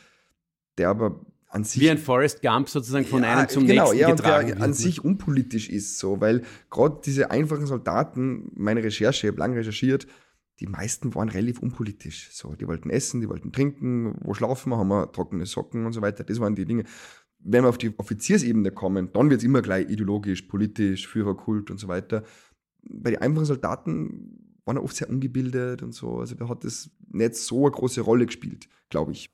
der 0.77 0.89
aber 0.89 1.25
an 1.49 1.63
sich. 1.63 1.81
Wie 1.81 1.89
ein 1.89 1.97
Forrest 1.97 2.41
Gump 2.41 2.69
sozusagen 2.69 3.05
von 3.05 3.23
ja, 3.23 3.37
einem 3.37 3.49
zum 3.49 3.67
genau, 3.67 3.83
nächsten 3.83 3.99
ja, 3.99 4.11
getragen 4.11 4.47
der 4.47 4.61
an 4.61 4.73
sich 4.73 5.03
unpolitisch 5.03 5.69
ist, 5.69 5.99
so, 5.99 6.19
weil 6.19 6.43
gerade 6.69 6.99
diese 7.05 7.31
einfachen 7.31 7.67
Soldaten, 7.67 8.51
meine 8.55 8.83
Recherche, 8.83 9.27
ich 9.27 9.31
habe 9.31 9.39
lange 9.39 9.57
recherchiert, 9.57 10.07
die 10.59 10.67
meisten 10.67 11.13
waren 11.15 11.29
relativ 11.29 11.59
unpolitisch. 11.59 12.29
So, 12.31 12.55
die 12.55 12.67
wollten 12.67 12.89
essen, 12.89 13.21
die 13.21 13.29
wollten 13.29 13.51
trinken, 13.51 14.15
wo 14.21 14.33
schlafen 14.33 14.71
wir, 14.71 14.77
haben 14.77 14.87
wir 14.87 15.11
trockene 15.11 15.45
Socken 15.45 15.85
und 15.85 15.93
so 15.93 16.01
weiter. 16.01 16.23
Das 16.23 16.39
waren 16.39 16.55
die 16.55 16.65
Dinge. 16.65 16.83
Wenn 17.39 17.63
wir 17.63 17.69
auf 17.69 17.77
die 17.77 17.97
Offiziersebene 17.97 18.71
kommen, 18.71 19.11
dann 19.13 19.29
wird 19.29 19.41
es 19.41 19.45
immer 19.45 19.61
gleich 19.61 19.89
ideologisch, 19.89 20.43
politisch, 20.43 21.07
Führerkult 21.07 21.69
und 21.69 21.77
so 21.77 21.87
weiter. 21.87 22.23
Bei 22.89 23.11
den 23.11 23.21
einfachen 23.21 23.45
Soldaten 23.45 24.57
waren 24.65 24.77
oft 24.79 24.95
sehr 24.95 25.09
ungebildet 25.09 25.83
und 25.83 25.93
so. 25.93 26.19
Also 26.19 26.35
da 26.35 26.49
hat 26.49 26.63
das 26.63 26.89
nicht 27.09 27.35
so 27.35 27.65
eine 27.65 27.71
große 27.71 28.01
Rolle 28.01 28.25
gespielt, 28.25 28.67
glaube 28.89 29.11
ich. 29.11 29.29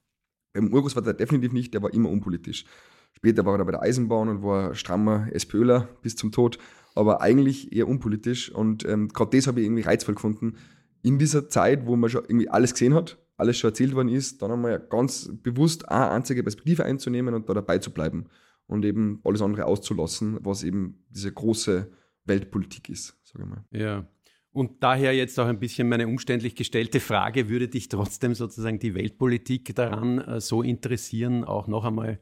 Beim 0.54 0.72
Urgroßvater 0.72 1.14
definitiv 1.14 1.54
nicht, 1.54 1.74
der 1.74 1.82
war 1.82 1.94
immer 1.94 2.10
unpolitisch. 2.10 2.66
Später 3.14 3.46
war 3.46 3.58
er 3.58 3.66
bei 3.66 3.72
der 3.72 3.82
Eisenbahn 3.82 4.30
und 4.30 4.44
war 4.44 4.76
strammer 4.76 5.28
SPÖler 5.32 5.88
bis 6.02 6.16
zum 6.16 6.32
Tod, 6.32 6.58
aber 6.96 7.22
eigentlich 7.22 7.72
eher 7.72 7.88
unpolitisch. 7.88 8.52
Und 8.52 8.86
ähm, 8.86 9.08
gerade 9.10 9.38
das 9.38 9.48
habe 9.48 9.60
ich 9.60 9.66
irgendwie 9.66 9.84
reizvoll 9.84 10.16
gefunden. 10.16 10.56
In 11.04 11.20
dieser 11.20 11.48
Zeit, 11.50 11.86
wo 11.86 11.96
man 11.96 12.10
schon 12.10 12.24
irgendwie 12.24 12.50
alles 12.50 12.74
gesehen 12.74 12.96
hat, 12.96 13.20
alles 13.38 13.58
schon 13.58 13.70
erzählt 13.70 13.94
worden 13.94 14.10
ist, 14.10 14.42
dann 14.42 14.52
einmal 14.52 14.80
ganz 14.80 15.30
bewusst 15.44 15.88
eine 15.90 16.10
einzige 16.10 16.44
Perspektive 16.44 16.86
einzunehmen 16.86 17.36
und 17.36 17.48
da 17.48 17.54
dabei 17.54 17.78
zu 17.78 17.92
bleiben 17.92 18.26
und 18.66 18.84
eben 18.86 19.20
alles 19.24 19.42
andere 19.42 19.66
auszulassen, 19.66 20.40
was 20.42 20.64
eben 20.64 21.04
diese 21.10 21.32
große 21.32 21.92
Weltpolitik 22.26 22.90
ist, 22.90 23.18
sage 23.24 23.44
ich 23.44 23.50
mal. 23.50 23.66
Ja, 23.72 24.08
und 24.54 24.84
daher 24.84 25.14
jetzt 25.14 25.40
auch 25.40 25.48
ein 25.48 25.60
bisschen 25.60 25.90
meine 25.90 26.08
umständlich 26.08 26.56
gestellte 26.56 27.00
Frage, 27.00 27.50
würde 27.50 27.68
dich 27.68 27.90
trotzdem 27.90 28.36
sozusagen 28.36 28.80
die 28.80 28.94
Weltpolitik 28.94 29.76
daran 29.76 30.20
äh, 30.20 30.40
so 30.40 30.62
interessieren, 30.62 31.44
auch 31.44 31.68
noch 31.68 31.86
einmal 31.86 32.20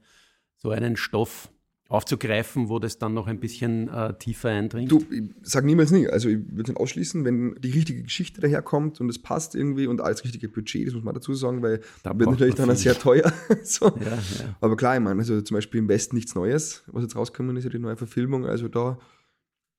so 0.56 0.70
einen 0.70 0.96
Stoff 0.96 1.51
aufzugreifen, 1.92 2.70
wo 2.70 2.80
das 2.80 2.98
dann 2.98 3.14
noch 3.14 3.28
ein 3.28 3.40
bisschen 3.40 3.90
äh, 3.90 4.14
tiefer 4.18 4.50
eindringt? 4.50 4.90
Du, 4.92 5.04
ich 5.12 5.24
sage 5.44 5.66
niemals 5.66 5.92
nie. 5.92 6.08
Also 6.08 6.30
ich 6.30 6.38
würde 6.50 6.72
nicht 6.72 6.80
ausschließen, 6.80 7.26
wenn 7.26 7.56
die 7.60 7.72
richtige 7.72 8.02
Geschichte 8.04 8.40
daherkommt 8.40 9.02
und 9.02 9.10
es 9.10 9.22
passt 9.22 9.56
irgendwie 9.56 9.88
und 9.88 10.00
alles 10.00 10.24
richtige 10.24 10.48
Budget, 10.48 10.88
das 10.88 10.94
muss 10.94 11.04
man 11.04 11.14
dazu 11.14 11.34
sagen, 11.34 11.62
weil 11.62 11.82
da 12.04 12.18
wird 12.18 12.32
natürlich 12.32 12.56
dann 12.56 12.74
sehr 12.78 12.98
teuer. 12.98 13.32
so. 13.64 13.88
ja, 13.88 14.06
ja. 14.06 14.56
Aber 14.62 14.78
klar, 14.78 14.96
ich 14.96 15.02
meine, 15.02 15.20
also 15.20 15.42
zum 15.42 15.56
Beispiel 15.56 15.80
im 15.80 15.90
Westen 15.90 16.16
nichts 16.16 16.34
Neues, 16.34 16.84
was 16.88 17.04
jetzt 17.04 17.16
rausgekommen 17.18 17.58
ist, 17.58 17.66
ja 17.66 17.70
die 17.70 17.80
neue 17.80 17.98
Verfilmung, 17.98 18.46
also 18.46 18.70
da 18.70 18.98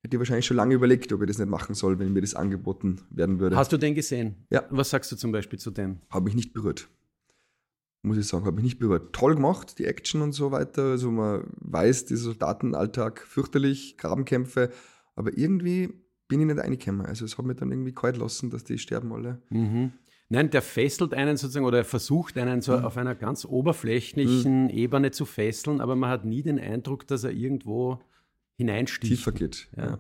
hätte 0.03 0.16
ich 0.16 0.18
wahrscheinlich 0.18 0.44
schon 0.46 0.57
lange 0.57 0.75
überlegt, 0.75 1.12
ob 1.12 1.22
ich 1.22 1.29
das 1.29 1.38
nicht 1.38 1.48
machen 1.48 1.75
soll, 1.75 1.98
wenn 1.98 2.12
mir 2.12 2.20
das 2.20 2.35
angeboten 2.35 3.01
werden 3.11 3.40
würde. 3.40 3.57
Hast 3.57 3.72
du 3.72 3.79
den 3.79 3.94
gesehen? 3.94 4.35
Ja. 4.51 4.64
Was 4.70 4.90
sagst 4.90 5.11
du 5.12 5.16
zum 5.16 5.33
Beispiel 5.33 5.59
zu 5.59 5.70
dem? 5.70 6.01
Habe 6.11 6.27
mich 6.27 6.35
nicht 6.35 6.53
berührt. 6.53 6.88
Muss 8.02 8.18
ich 8.18 8.26
sagen, 8.26 8.44
habe 8.46 8.56
mich 8.56 8.64
nicht 8.64 8.78
berührt. 8.78 9.12
Toll 9.12 9.36
gemacht, 9.36 9.78
die 9.78 9.84
Action 9.84 10.22
und 10.22 10.32
so 10.32 10.50
weiter. 10.50 10.82
Also 10.90 11.10
man 11.10 11.44
weiß, 11.60 12.06
dieser 12.06 12.24
Soldatenalltag 12.24 13.20
fürchterlich, 13.20 13.96
Grabenkämpfe, 13.96 14.70
aber 15.14 15.36
irgendwie 15.38 15.90
bin 16.26 16.40
ich 16.40 16.46
nicht 16.46 16.58
reingekommen. 16.58 17.06
Also 17.06 17.24
es 17.24 17.38
hat 17.38 17.44
mich 17.44 17.58
dann 17.58 17.70
irgendwie 17.70 17.92
kalt 17.92 18.16
lassen, 18.16 18.50
dass 18.50 18.64
die 18.64 18.78
sterben 18.78 19.12
alle. 19.12 19.40
Mhm. 19.50 19.92
Nein, 20.28 20.50
der 20.50 20.62
fesselt 20.62 21.12
einen 21.12 21.36
sozusagen 21.36 21.66
oder 21.66 21.78
er 21.78 21.84
versucht 21.84 22.38
einen 22.38 22.62
so 22.62 22.76
mhm. 22.76 22.84
auf 22.86 22.96
einer 22.96 23.14
ganz 23.14 23.44
oberflächlichen 23.44 24.64
mhm. 24.64 24.70
Ebene 24.70 25.10
zu 25.10 25.26
fesseln, 25.26 25.80
aber 25.80 25.94
man 25.94 26.08
hat 26.08 26.24
nie 26.24 26.42
den 26.42 26.58
Eindruck, 26.58 27.06
dass 27.06 27.22
er 27.22 27.32
irgendwo 27.32 28.00
hineinsticht. 28.56 29.12
Tiefer 29.12 29.32
geht. 29.32 29.68
Ja. 29.76 29.84
ja. 29.84 29.98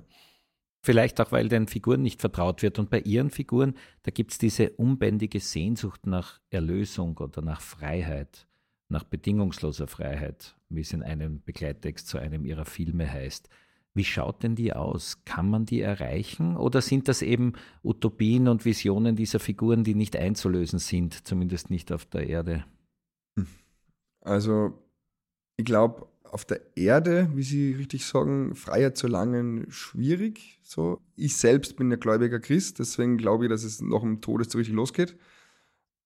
Vielleicht 0.84 1.20
auch, 1.20 1.30
weil 1.30 1.48
den 1.48 1.68
Figuren 1.68 2.02
nicht 2.02 2.20
vertraut 2.20 2.62
wird. 2.62 2.78
Und 2.78 2.90
bei 2.90 3.00
ihren 3.00 3.30
Figuren, 3.30 3.74
da 4.02 4.10
gibt 4.10 4.32
es 4.32 4.38
diese 4.38 4.70
unbändige 4.70 5.38
Sehnsucht 5.38 6.06
nach 6.06 6.40
Erlösung 6.50 7.16
oder 7.18 7.40
nach 7.40 7.60
Freiheit, 7.60 8.48
nach 8.88 9.04
bedingungsloser 9.04 9.86
Freiheit, 9.86 10.56
wie 10.68 10.80
es 10.80 10.92
in 10.92 11.04
einem 11.04 11.40
Begleittext 11.44 12.08
zu 12.08 12.18
einem 12.18 12.44
ihrer 12.44 12.64
Filme 12.64 13.10
heißt. 13.10 13.48
Wie 13.94 14.04
schaut 14.04 14.42
denn 14.42 14.56
die 14.56 14.72
aus? 14.72 15.24
Kann 15.24 15.50
man 15.50 15.66
die 15.66 15.82
erreichen? 15.82 16.56
Oder 16.56 16.80
sind 16.80 17.08
das 17.08 17.22
eben 17.22 17.52
Utopien 17.84 18.48
und 18.48 18.64
Visionen 18.64 19.14
dieser 19.14 19.38
Figuren, 19.38 19.84
die 19.84 19.94
nicht 19.94 20.16
einzulösen 20.16 20.78
sind, 20.78 21.26
zumindest 21.26 21.70
nicht 21.70 21.92
auf 21.92 22.06
der 22.06 22.26
Erde? 22.26 22.64
Also, 24.22 24.78
ich 25.56 25.64
glaube, 25.64 26.08
auf 26.32 26.46
der 26.46 26.62
Erde, 26.76 27.30
wie 27.34 27.42
Sie 27.42 27.72
richtig 27.72 28.06
sagen, 28.06 28.54
Freiheit 28.54 28.96
zu 28.96 29.06
erlangen, 29.06 29.66
schwierig. 29.68 30.58
So. 30.62 30.98
Ich 31.14 31.36
selbst 31.36 31.76
bin 31.76 31.90
ja 31.90 31.98
gläubiger 31.98 32.40
Christ, 32.40 32.78
deswegen 32.78 33.18
glaube 33.18 33.44
ich, 33.44 33.50
dass 33.50 33.64
es 33.64 33.82
nach 33.82 34.00
dem 34.00 34.22
Tod 34.22 34.50
so 34.50 34.56
richtig 34.56 34.74
losgeht. 34.74 35.14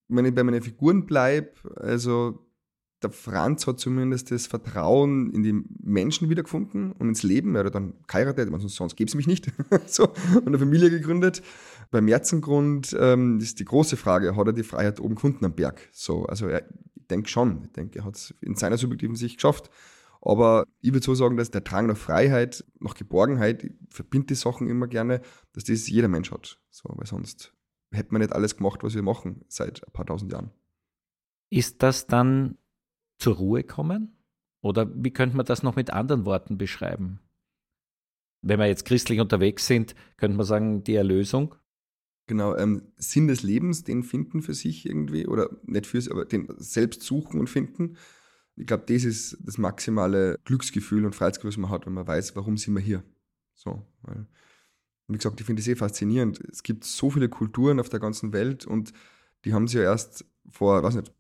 Wenn 0.09 0.25
ich 0.25 0.35
bei 0.35 0.43
meinen 0.43 0.62
Figuren 0.62 1.07
bleibe, 1.07 1.53
also 1.77 2.45
der 3.03 3.11
Franz 3.11 3.69
hat 3.69 3.79
zumindest 3.79 4.33
das 4.33 4.49
Vertrauen 4.49 5.31
in 5.31 5.45
die 5.45 5.62
Menschen 5.81 6.29
wiedergefunden 6.29 6.91
und 6.91 7.09
ins 7.09 7.23
Leben. 7.23 7.55
Er 7.55 7.65
hat 7.65 7.77
dann 7.77 7.95
geheiratet, 8.09 8.49
sonst, 8.51 8.75
sonst 8.75 8.97
gäbe 8.97 9.09
es 9.09 9.15
mich 9.15 9.29
nicht. 9.29 9.53
so, 9.87 10.09
und 10.35 10.49
eine 10.49 10.59
Familie 10.59 10.91
gegründet. 10.91 11.41
Beim 11.93 12.07
Merzengrund 12.07 12.97
ähm, 12.99 13.39
ist 13.39 13.61
die 13.61 13.65
große 13.65 13.97
Frage, 13.97 14.35
hat 14.35 14.47
er 14.49 14.53
die 14.53 14.65
Freiheit 14.65 14.99
oben 14.99 15.15
gefunden 15.15 15.45
am 15.45 15.55
Berg? 15.55 15.89
So, 15.93 16.25
also 16.25 16.49
er, 16.49 16.67
ich 16.97 17.07
denke 17.07 17.29
schon. 17.29 17.62
Ich 17.65 17.73
denke, 17.73 18.01
er 18.01 18.07
hat 18.07 18.17
es 18.17 18.35
in 18.41 18.57
seiner 18.57 18.77
subjektiven 18.77 19.15
Sicht 19.15 19.37
geschafft. 19.37 19.71
Aber 20.27 20.67
ich 20.81 20.93
würde 20.93 21.05
so 21.05 21.15
sagen, 21.15 21.37
dass 21.37 21.53
der 21.53 21.61
Drang 21.61 21.87
nach 21.87 21.97
Freiheit, 21.97 22.65
nach 22.81 22.95
Geborgenheit, 22.95 23.62
ich 23.62 23.73
verbinde 23.91 24.27
die 24.27 24.35
Sachen 24.35 24.69
immer 24.69 24.89
gerne, 24.89 25.21
dass 25.53 25.65
das 25.65 25.89
jeder 25.89 26.09
Mensch 26.09 26.33
hat. 26.33 26.61
So, 26.69 26.89
weil 26.97 27.07
sonst 27.07 27.55
hätte 27.93 28.12
man 28.12 28.21
nicht 28.21 28.33
alles 28.33 28.57
gemacht, 28.57 28.83
was 28.83 28.97
wir 28.97 29.03
machen 29.03 29.45
seit 29.47 29.87
ein 29.87 29.93
paar 29.93 30.05
tausend 30.05 30.33
Jahren. 30.33 30.51
Ist 31.49 31.81
das 31.85 32.09
dann 32.09 32.59
zur 33.19 33.37
Ruhe 33.37 33.62
kommen? 33.62 34.17
Oder 34.62 34.91
wie 34.97 35.12
könnte 35.12 35.37
man 35.37 35.47
das 35.47 35.62
noch 35.62 35.77
mit 35.77 35.91
anderen 35.91 36.25
Worten 36.25 36.59
beschreiben? 36.59 37.21
Wenn 38.43 38.59
wir 38.59 38.67
jetzt 38.67 38.85
christlich 38.85 39.21
unterwegs 39.21 39.69
sind, 39.69 39.95
könnte 40.17 40.37
man 40.37 40.47
sagen, 40.47 40.83
die 40.83 40.97
Erlösung? 40.97 41.55
Genau, 42.27 42.57
ähm, 42.57 42.83
Sinn 42.97 43.29
des 43.29 43.45
Lebens, 43.45 43.85
den 43.85 44.03
finden 44.03 44.43
für 44.43 44.55
sich 44.55 44.87
irgendwie, 44.87 45.29
oder 45.29 45.51
nicht 45.62 45.87
für 45.87 46.01
sich, 46.01 46.11
aber 46.11 46.25
den 46.25 46.49
selbst 46.59 47.03
suchen 47.03 47.39
und 47.39 47.49
finden. 47.49 47.97
Ich 48.57 48.66
glaube, 48.66 48.85
das 48.87 49.05
ist 49.05 49.37
das 49.40 49.59
maximale 49.59 50.38
Glücksgefühl 50.45 51.05
und 51.05 51.14
Freiheitsgefühl, 51.14 51.51
was 51.51 51.57
man 51.59 51.71
hat, 51.71 51.87
wenn 51.87 51.92
man 51.92 52.07
weiß, 52.07 52.37
warum 52.37 52.57
sind 52.57 52.75
wir 52.75 52.81
hier. 52.81 53.03
So, 53.55 53.83
weil, 54.03 54.27
wie 55.09 55.16
gesagt, 55.16 55.40
ich 55.40 55.47
finde 55.47 55.61
das 55.61 55.66
sehr 55.66 55.77
faszinierend. 55.77 56.40
Es 56.51 56.62
gibt 56.62 56.85
so 56.85 57.11
viele 57.11 57.29
Kulturen 57.29 57.81
auf 57.81 57.88
der 57.88 58.01
ganzen 58.01 58.33
Welt 58.33 58.66
und 58.66 58.92
die 59.45 59.53
haben 59.53 59.69
sich 59.69 59.77
ja 59.77 59.83
erst 59.83 60.25
vor, 60.49 60.83
weiß 60.83 60.95
nicht, 60.95 61.12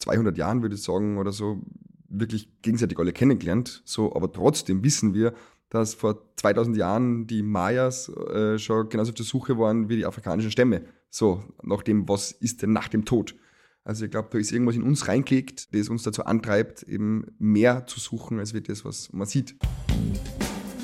200 0.00 0.36
Jahren, 0.36 0.62
würde 0.62 0.74
ich 0.74 0.82
sagen, 0.82 1.18
oder 1.18 1.32
so, 1.32 1.62
wirklich 2.08 2.50
gegenseitig 2.62 2.98
alle 2.98 3.12
kennengelernt. 3.12 3.82
So, 3.84 4.14
aber 4.14 4.32
trotzdem 4.32 4.82
wissen 4.82 5.14
wir, 5.14 5.32
dass 5.68 5.94
vor 5.94 6.34
2000 6.36 6.76
Jahren 6.76 7.26
die 7.26 7.42
Mayas 7.42 8.08
äh, 8.08 8.58
schon 8.58 8.88
genauso 8.88 9.10
auf 9.10 9.16
der 9.16 9.24
Suche 9.24 9.58
waren 9.58 9.88
wie 9.88 9.96
die 9.96 10.06
afrikanischen 10.06 10.50
Stämme. 10.50 10.82
So, 11.08 11.44
nach 11.62 11.82
dem, 11.82 12.08
was 12.08 12.32
ist 12.32 12.62
denn 12.62 12.72
nach 12.72 12.88
dem 12.88 13.04
Tod? 13.04 13.36
Also 13.90 14.04
ich 14.04 14.12
glaube, 14.12 14.28
da 14.30 14.38
ist 14.38 14.52
irgendwas 14.52 14.76
in 14.76 14.84
uns 14.84 15.08
reingelegt, 15.08 15.74
das 15.74 15.88
uns 15.88 16.04
dazu 16.04 16.24
antreibt, 16.24 16.84
eben 16.84 17.26
mehr 17.40 17.88
zu 17.88 17.98
suchen, 17.98 18.38
als 18.38 18.54
wir 18.54 18.60
das, 18.60 18.84
was 18.84 19.12
man 19.12 19.26
sieht. 19.26 19.56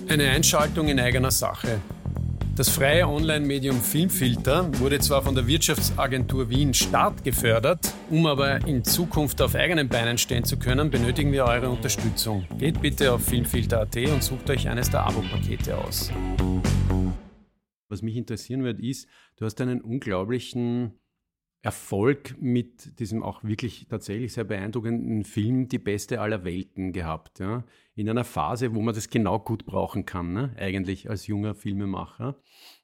Eine 0.09 0.29
Einschaltung 0.31 0.88
in 0.88 0.99
eigener 0.99 1.31
Sache. 1.31 1.81
Das 2.57 2.69
freie 2.69 3.07
Online-Medium 3.07 3.81
Filmfilter 3.81 4.77
wurde 4.81 4.99
zwar 4.99 5.23
von 5.23 5.37
der 5.37 5.47
Wirtschaftsagentur 5.47 6.51
Wien 6.51 6.75
Start 6.75 7.23
gefördert, 7.23 7.95
um 8.11 8.27
aber 8.27 8.66
in 8.66 8.83
Zukunft 8.83 9.40
auf 9.40 9.55
eigenen 9.55 9.88
Beinen 9.88 10.19
stehen 10.19 10.42
zu 10.42 10.59
können, 10.59 10.90
benötigen 10.90 11.31
wir 11.31 11.45
eure 11.45 11.71
Unterstützung. 11.71 12.45
Geht 12.59 12.81
bitte 12.81 13.12
auf 13.12 13.25
filmfilter.at 13.25 13.97
und 13.99 14.25
sucht 14.25 14.51
euch 14.51 14.69
eines 14.69 14.90
der 14.90 15.07
Abo-Pakete 15.07 15.79
aus. 15.79 16.11
Was 17.88 18.03
mich 18.03 18.16
interessieren 18.16 18.64
wird, 18.64 18.81
ist, 18.81 19.07
du 19.37 19.45
hast 19.45 19.61
einen 19.61 19.81
unglaublichen 19.81 20.99
Erfolg 21.66 22.40
mit 22.40 23.00
diesem 23.00 23.24
auch 23.24 23.42
wirklich 23.42 23.88
tatsächlich 23.88 24.33
sehr 24.33 24.44
beeindruckenden 24.44 25.24
Film 25.24 25.66
Die 25.66 25.81
beste 25.81 26.20
aller 26.20 26.44
Welten 26.44 26.92
gehabt. 26.92 27.40
Ja? 27.40 27.64
In 27.96 28.09
einer 28.09 28.22
Phase, 28.22 28.72
wo 28.76 28.81
man 28.83 28.94
das 28.94 29.11
genau 29.11 29.40
gut 29.40 29.66
brauchen 29.66 30.07
kann, 30.07 30.33
ne? 30.33 30.55
eigentlich 30.59 31.11
als 31.11 31.26
junger 31.26 31.57
Filmemacher. 31.57 32.40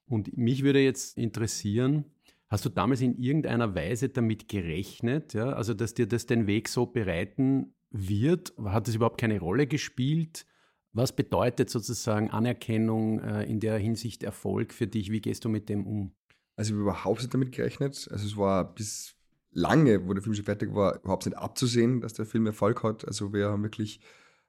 Und 0.08 0.36
mich 0.36 0.64
würde 0.64 0.80
jetzt 0.80 1.16
interessieren, 1.16 2.06
hast 2.48 2.64
du 2.64 2.70
damals 2.70 3.00
in 3.02 3.16
irgendeiner 3.16 3.76
Weise 3.76 4.08
damit 4.08 4.48
gerechnet, 4.48 5.32
ja? 5.32 5.50
also 5.50 5.74
dass 5.74 5.94
dir 5.94 6.08
das 6.08 6.26
den 6.26 6.48
Weg 6.48 6.68
so 6.68 6.86
bereiten 6.86 7.74
wird? 7.92 8.52
Hat 8.64 8.88
das 8.88 8.96
überhaupt 8.96 9.20
keine 9.20 9.38
Rolle 9.38 9.68
gespielt? 9.68 10.44
Was 10.92 11.14
bedeutet 11.14 11.70
sozusagen 11.70 12.30
Anerkennung 12.30 13.20
äh, 13.20 13.44
in 13.44 13.60
der 13.60 13.78
Hinsicht 13.78 14.24
Erfolg 14.24 14.72
für 14.74 14.88
dich? 14.88 15.12
Wie 15.12 15.20
gehst 15.20 15.44
du 15.44 15.48
mit 15.48 15.68
dem 15.68 15.86
um? 15.86 16.16
Also 16.56 16.70
ich 16.70 16.72
habe 16.74 16.82
überhaupt 16.82 17.20
nicht 17.20 17.32
damit 17.32 17.52
gerechnet. 17.52 18.08
Also 18.10 18.26
es 18.26 18.36
war 18.36 18.74
bis 18.74 19.14
lange, 19.52 20.06
wo 20.06 20.14
der 20.14 20.22
Film 20.22 20.34
schon 20.34 20.44
fertig 20.44 20.74
war, 20.74 20.96
überhaupt 20.96 21.26
nicht 21.26 21.36
abzusehen, 21.36 22.00
dass 22.00 22.14
der 22.14 22.26
Film 22.26 22.46
Erfolg 22.46 22.82
hat. 22.82 23.06
Also 23.06 23.32
wir 23.32 23.48
haben 23.48 23.62
wirklich 23.62 24.00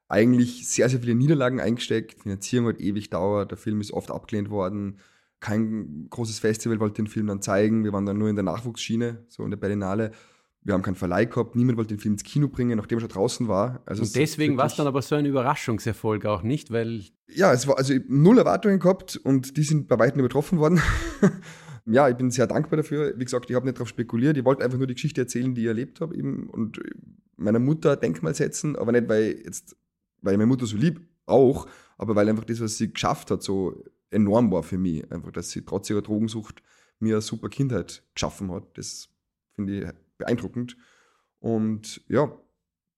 eigentlich 0.07 0.67
sehr, 0.67 0.89
sehr 0.89 0.99
viele 0.99 1.15
Niederlagen 1.15 1.59
eingesteckt. 1.59 2.17
Die 2.17 2.21
Finanzierung 2.21 2.67
hat 2.67 2.79
ewig 2.79 3.09
dauert. 3.09 3.51
Der 3.51 3.57
Film 3.57 3.81
ist 3.81 3.91
oft 3.91 4.11
abgelehnt 4.11 4.49
worden. 4.49 4.99
Kein 5.39 6.07
großes 6.09 6.39
Festival 6.39 6.79
wollte 6.79 7.01
den 7.01 7.07
Film 7.07 7.27
dann 7.27 7.41
zeigen. 7.41 7.83
Wir 7.83 7.93
waren 7.93 8.05
dann 8.05 8.17
nur 8.17 8.29
in 8.29 8.35
der 8.35 8.43
Nachwuchsschiene, 8.43 9.25
so 9.27 9.43
in 9.43 9.49
der 9.49 9.57
Berlinale. 9.57 10.11
Wir 10.61 10.73
haben 10.73 10.81
keinen 10.81 10.95
Verleih 10.95 11.25
gehabt, 11.25 11.57
niemand 11.57 11.77
wollte 11.77 11.93
den 11.93 11.99
Film 11.99 12.13
ins 12.13 12.23
Kino 12.23 12.47
bringen, 12.47 12.77
nachdem 12.77 12.97
er 12.97 13.01
schon 13.01 13.09
draußen 13.09 13.47
war. 13.49 13.81
Also 13.85 14.03
und 14.03 14.15
deswegen 14.15 14.55
war 14.55 14.67
es 14.67 14.75
dann 14.75 14.87
aber 14.87 15.01
so 15.01 15.15
ein 15.15 15.25
Überraschungserfolg 15.25 16.25
auch 16.25 16.41
nicht, 16.41 16.71
weil. 16.71 17.03
Ja, 17.27 17.51
es 17.51 17.67
war 17.67 17.77
also 17.77 17.93
null 18.07 18.37
Erwartungen 18.37 18.79
gehabt 18.79 19.17
und 19.17 19.57
die 19.57 19.63
sind 19.63 19.89
bei 19.89 19.99
weitem 19.99 20.19
übertroffen 20.19 20.59
worden. 20.59 20.81
ja, 21.85 22.09
ich 22.09 22.15
bin 22.15 22.31
sehr 22.31 22.47
dankbar 22.47 22.77
dafür. 22.77 23.13
Wie 23.17 23.23
gesagt, 23.23 23.49
ich 23.49 23.55
habe 23.55 23.65
nicht 23.65 23.77
darauf 23.77 23.89
spekuliert. 23.89 24.37
Ich 24.37 24.45
wollte 24.45 24.63
einfach 24.63 24.77
nur 24.77 24.87
die 24.87 24.93
Geschichte 24.93 25.21
erzählen, 25.21 25.53
die 25.53 25.61
ich 25.61 25.67
erlebt 25.67 26.01
habe 26.01 26.15
eben 26.15 26.49
und 26.49 26.79
meiner 27.35 27.59
Mutter 27.59 27.95
Denkmal 27.97 28.35
setzen, 28.35 28.75
aber 28.75 28.91
nicht, 28.91 29.09
weil 29.09 29.41
jetzt, 29.43 29.75
weil 30.21 30.33
ich 30.33 30.37
meine 30.37 30.47
Mutter 30.47 30.65
so 30.65 30.77
lieb, 30.77 31.01
auch, 31.25 31.67
aber 31.97 32.15
weil 32.15 32.29
einfach 32.29 32.45
das, 32.45 32.61
was 32.61 32.77
sie 32.77 32.91
geschafft 32.91 33.31
hat, 33.31 33.43
so 33.43 33.83
enorm 34.11 34.51
war 34.51 34.63
für 34.63 34.77
mich. 34.77 35.09
Einfach, 35.11 35.31
dass 35.31 35.49
sie 35.49 35.63
trotz 35.65 35.89
ihrer 35.89 36.01
Drogensucht 36.01 36.61
mir 36.99 37.15
eine 37.15 37.21
super 37.21 37.49
Kindheit 37.49 38.03
geschaffen 38.13 38.51
hat. 38.51 38.77
Das 38.77 39.09
finde 39.51 39.79
ich 39.79 39.89
beeindruckend. 40.17 40.77
Und 41.39 42.01
ja, 42.07 42.31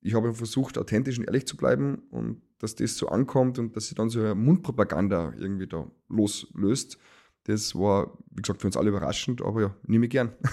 ich 0.01 0.13
habe 0.13 0.33
versucht, 0.33 0.77
authentisch 0.77 1.17
und 1.17 1.25
ehrlich 1.25 1.47
zu 1.47 1.57
bleiben 1.57 2.03
und 2.11 2.41
dass 2.59 2.75
das 2.75 2.95
so 2.95 3.07
ankommt 3.07 3.59
und 3.59 3.75
dass 3.75 3.87
sie 3.87 3.95
dann 3.95 4.09
so 4.09 4.19
eine 4.19 4.35
Mundpropaganda 4.35 5.33
irgendwie 5.37 5.67
da 5.67 5.89
loslöst. 6.09 6.97
Das 7.45 7.75
war, 7.75 8.17
wie 8.31 8.41
gesagt, 8.41 8.61
für 8.61 8.67
uns 8.67 8.77
alle 8.77 8.89
überraschend, 8.89 9.41
aber 9.41 9.61
ja, 9.61 9.75
nehme 9.87 10.05
ich 10.05 10.11
gern. 10.11 10.33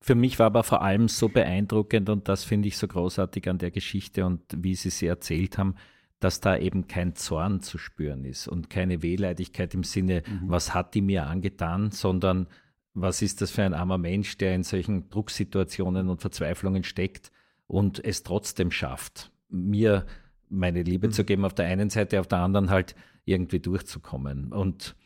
Für 0.00 0.14
mich 0.14 0.38
war 0.38 0.46
aber 0.46 0.62
vor 0.62 0.80
allem 0.80 1.08
so 1.08 1.28
beeindruckend 1.28 2.08
und 2.08 2.28
das 2.28 2.42
finde 2.42 2.68
ich 2.68 2.78
so 2.78 2.88
großartig 2.88 3.46
an 3.46 3.58
der 3.58 3.70
Geschichte 3.70 4.24
und 4.24 4.40
wie 4.56 4.74
Sie 4.74 4.88
sie 4.88 5.06
erzählt 5.06 5.58
haben, 5.58 5.74
dass 6.18 6.40
da 6.40 6.56
eben 6.56 6.88
kein 6.88 7.14
Zorn 7.14 7.60
zu 7.60 7.76
spüren 7.76 8.24
ist 8.24 8.48
und 8.48 8.70
keine 8.70 9.02
Wehleidigkeit 9.02 9.74
im 9.74 9.84
Sinne, 9.84 10.22
mhm. 10.26 10.48
was 10.48 10.72
hat 10.72 10.94
die 10.94 11.02
mir 11.02 11.26
angetan, 11.26 11.90
sondern 11.90 12.46
was 12.94 13.20
ist 13.20 13.42
das 13.42 13.50
für 13.50 13.64
ein 13.64 13.74
armer 13.74 13.98
Mensch, 13.98 14.38
der 14.38 14.54
in 14.54 14.62
solchen 14.62 15.10
Drucksituationen 15.10 16.08
und 16.08 16.22
Verzweiflungen 16.22 16.84
steckt 16.84 17.30
und 17.66 18.02
es 18.02 18.22
trotzdem 18.22 18.70
schafft, 18.70 19.30
mir 19.50 20.06
meine 20.48 20.82
Liebe 20.82 21.08
mhm. 21.08 21.12
zu 21.12 21.24
geben 21.24 21.44
auf 21.44 21.54
der 21.54 21.66
einen 21.66 21.90
Seite, 21.90 22.18
auf 22.18 22.26
der 22.26 22.38
anderen 22.38 22.70
halt 22.70 22.94
irgendwie 23.26 23.60
durchzukommen. 23.60 24.52
Und 24.52 24.96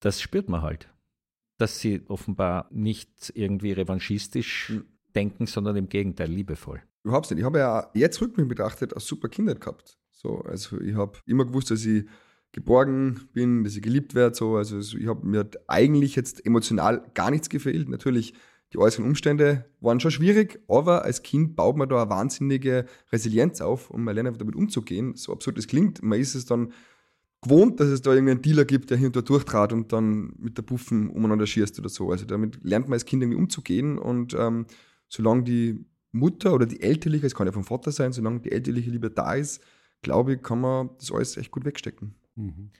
das 0.00 0.20
spürt 0.20 0.48
man 0.48 0.62
halt, 0.62 0.88
dass 1.58 1.80
sie 1.80 2.02
offenbar 2.08 2.68
nicht 2.70 3.32
irgendwie 3.34 3.72
revanchistisch 3.72 4.70
mhm. 4.70 4.84
denken, 5.14 5.46
sondern 5.46 5.76
im 5.76 5.88
Gegenteil 5.88 6.30
liebevoll. 6.30 6.82
Überhaupt 7.04 7.30
nicht. 7.30 7.40
Ich 7.40 7.44
habe 7.44 7.58
ja 7.58 7.90
jetzt 7.94 8.20
rückblickend 8.20 8.48
betrachtet 8.48 8.94
als 8.94 9.06
super 9.06 9.28
Kindheit 9.28 9.60
gehabt. 9.60 9.98
So, 10.12 10.40
also 10.40 10.80
ich 10.80 10.94
habe 10.94 11.18
immer 11.26 11.46
gewusst, 11.46 11.70
dass 11.70 11.84
ich 11.84 12.04
geborgen 12.52 13.28
bin, 13.32 13.64
dass 13.64 13.76
ich 13.76 13.82
geliebt 13.82 14.14
werde. 14.14 14.34
So. 14.34 14.56
Also 14.56 14.78
ich 14.78 15.06
habe 15.06 15.26
mir 15.26 15.48
eigentlich 15.66 16.16
jetzt 16.16 16.44
emotional 16.44 17.10
gar 17.14 17.30
nichts 17.30 17.48
gefehlt. 17.48 17.88
Natürlich, 17.88 18.34
die 18.72 18.78
äußeren 18.78 19.06
Umstände 19.06 19.66
waren 19.80 20.00
schon 20.00 20.10
schwierig, 20.10 20.60
aber 20.68 21.04
als 21.04 21.22
Kind 21.22 21.56
baut 21.56 21.76
man 21.76 21.88
da 21.88 22.02
eine 22.02 22.10
wahnsinnige 22.10 22.86
Resilienz 23.12 23.60
auf 23.60 23.90
und 23.90 24.04
man 24.04 24.14
lernt 24.14 24.28
einfach 24.28 24.38
damit 24.38 24.56
umzugehen. 24.56 25.16
So 25.16 25.32
absurd 25.32 25.58
es 25.58 25.68
klingt, 25.68 26.02
man 26.02 26.20
ist 26.20 26.34
es 26.34 26.44
dann 26.44 26.72
gewohnt, 27.42 27.80
dass 27.80 27.88
es 27.88 28.02
da 28.02 28.12
irgendeinen 28.12 28.42
Dealer 28.42 28.64
gibt, 28.64 28.90
der 28.90 28.98
hier 28.98 29.06
und 29.06 29.16
da 29.16 29.22
durchtrat 29.22 29.72
und 29.72 29.92
dann 29.92 30.32
mit 30.38 30.58
der 30.58 30.62
Puffen 30.62 31.08
umeinander 31.08 31.46
schießt 31.46 31.78
oder 31.78 31.88
so. 31.88 32.10
Also 32.10 32.26
damit 32.26 32.62
lernt 32.62 32.86
man 32.86 32.94
als 32.94 33.06
Kind 33.06 33.22
irgendwie 33.22 33.38
umzugehen 33.38 33.98
und 33.98 34.34
ähm, 34.34 34.66
solange 35.08 35.44
die 35.44 35.86
Mutter 36.12 36.52
oder 36.52 36.66
die 36.66 36.82
elterliche, 36.82 37.26
es 37.26 37.34
kann 37.34 37.46
ja 37.46 37.52
vom 37.52 37.64
Vater 37.64 37.92
sein, 37.92 38.12
solange 38.12 38.40
die 38.40 38.52
elterliche 38.52 38.90
Liebe 38.90 39.10
da 39.10 39.34
ist, 39.34 39.62
glaube 40.02 40.34
ich, 40.34 40.42
kann 40.42 40.60
man 40.60 40.90
das 40.98 41.12
alles 41.12 41.36
echt 41.36 41.50
gut 41.50 41.64
wegstecken. 41.64 42.14
Mhm. 42.34 42.70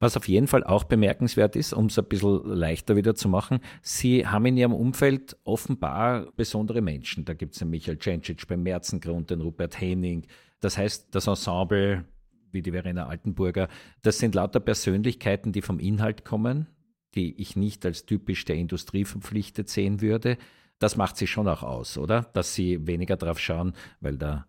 Was 0.00 0.16
auf 0.16 0.28
jeden 0.28 0.46
Fall 0.46 0.62
auch 0.62 0.84
bemerkenswert 0.84 1.56
ist, 1.56 1.72
um 1.72 1.86
es 1.86 1.98
ein 1.98 2.04
bisschen 2.04 2.44
leichter 2.44 2.94
wieder 2.94 3.16
zu 3.16 3.28
machen, 3.28 3.58
Sie 3.82 4.26
haben 4.26 4.46
in 4.46 4.56
Ihrem 4.56 4.72
Umfeld 4.72 5.36
offenbar 5.42 6.30
besondere 6.36 6.82
Menschen. 6.82 7.24
Da 7.24 7.34
gibt 7.34 7.54
es 7.54 7.58
den 7.58 7.70
Michael 7.70 7.98
Cencic 7.98 8.46
beim 8.46 8.62
Merzengrund, 8.62 9.30
den 9.30 9.40
Rupert 9.40 9.80
Henning. 9.80 10.26
Das 10.60 10.78
heißt, 10.78 11.08
das 11.10 11.26
Ensemble, 11.26 12.04
wie 12.52 12.62
die 12.62 12.72
Verena 12.72 13.06
Altenburger, 13.06 13.68
das 14.02 14.18
sind 14.18 14.34
lauter 14.34 14.60
Persönlichkeiten, 14.60 15.52
die 15.52 15.62
vom 15.62 15.78
Inhalt 15.78 16.24
kommen, 16.24 16.66
die 17.14 17.40
ich 17.40 17.56
nicht 17.56 17.84
als 17.86 18.06
typisch 18.06 18.44
der 18.44 18.56
Industrie 18.56 19.04
verpflichtet 19.04 19.68
sehen 19.68 20.00
würde. 20.00 20.38
Das 20.78 20.96
macht 20.96 21.16
sich 21.16 21.30
schon 21.30 21.48
auch 21.48 21.62
aus, 21.62 21.98
oder? 21.98 22.22
Dass 22.34 22.54
Sie 22.54 22.86
weniger 22.86 23.16
darauf 23.16 23.40
schauen, 23.40 23.72
weil 24.00 24.16
da 24.16 24.46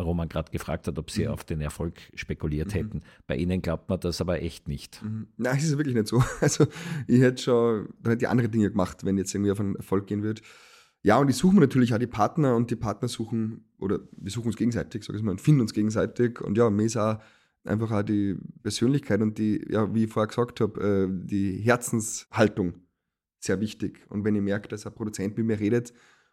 Roman 0.00 0.28
gerade 0.28 0.50
gefragt 0.50 0.86
hat, 0.86 0.98
ob 0.98 1.10
sie 1.10 1.26
mhm. 1.26 1.32
auf 1.32 1.44
den 1.44 1.60
Erfolg 1.60 1.94
spekuliert 2.14 2.68
mhm. 2.68 2.72
hätten. 2.72 3.00
Bei 3.26 3.36
Ihnen 3.36 3.62
glaubt 3.62 3.88
man 3.88 4.00
das 4.00 4.20
aber 4.20 4.42
echt 4.42 4.68
nicht. 4.68 5.02
Mhm. 5.02 5.28
Nein, 5.36 5.56
es 5.58 5.64
ist 5.64 5.78
wirklich 5.78 5.94
nicht 5.94 6.08
so. 6.08 6.22
Also 6.40 6.66
ich 7.06 7.20
hätte 7.20 7.42
schon, 7.42 7.88
dann 8.00 8.12
hätte 8.12 8.24
ich 8.24 8.28
andere 8.28 8.48
Dinge 8.48 8.70
gemacht, 8.70 9.04
wenn 9.04 9.18
jetzt 9.18 9.34
irgendwie 9.34 9.52
auf 9.52 9.60
einen 9.60 9.76
Erfolg 9.76 10.06
gehen 10.06 10.22
würde. 10.22 10.42
Ja, 11.02 11.18
und 11.18 11.30
ich 11.30 11.36
suche 11.36 11.54
mir 11.54 11.60
natürlich 11.62 11.94
auch 11.94 11.98
die 11.98 12.06
Partner 12.06 12.56
und 12.56 12.70
die 12.70 12.76
Partner 12.76 13.08
suchen, 13.08 13.64
oder 13.78 14.00
wir 14.12 14.30
suchen 14.30 14.48
uns 14.48 14.56
gegenseitig, 14.56 15.04
sag 15.04 15.16
ich 15.16 15.22
mal, 15.22 15.30
und 15.30 15.40
finden 15.40 15.62
uns 15.62 15.72
gegenseitig. 15.72 16.40
Und 16.40 16.58
ja, 16.58 16.68
mir 16.68 16.84
ist 16.84 16.96
auch 16.96 17.18
einfach 17.64 17.90
auch 17.90 18.02
die 18.02 18.36
Persönlichkeit 18.62 19.20
und 19.22 19.38
die, 19.38 19.64
ja, 19.70 19.94
wie 19.94 20.04
ich 20.04 20.12
vorher 20.12 20.28
gesagt 20.28 20.60
habe, 20.60 20.80
äh, 20.80 21.08
die 21.10 21.58
Herzenshaltung 21.58 22.74
sehr 23.38 23.60
wichtig. 23.60 24.04
Und 24.10 24.24
wenn 24.24 24.34
ich 24.34 24.42
merke, 24.42 24.68
dass 24.68 24.86
ein 24.86 24.94
Produzent 24.94 25.36
mit 25.36 25.46
mir 25.46 25.58
redet, 25.58 25.92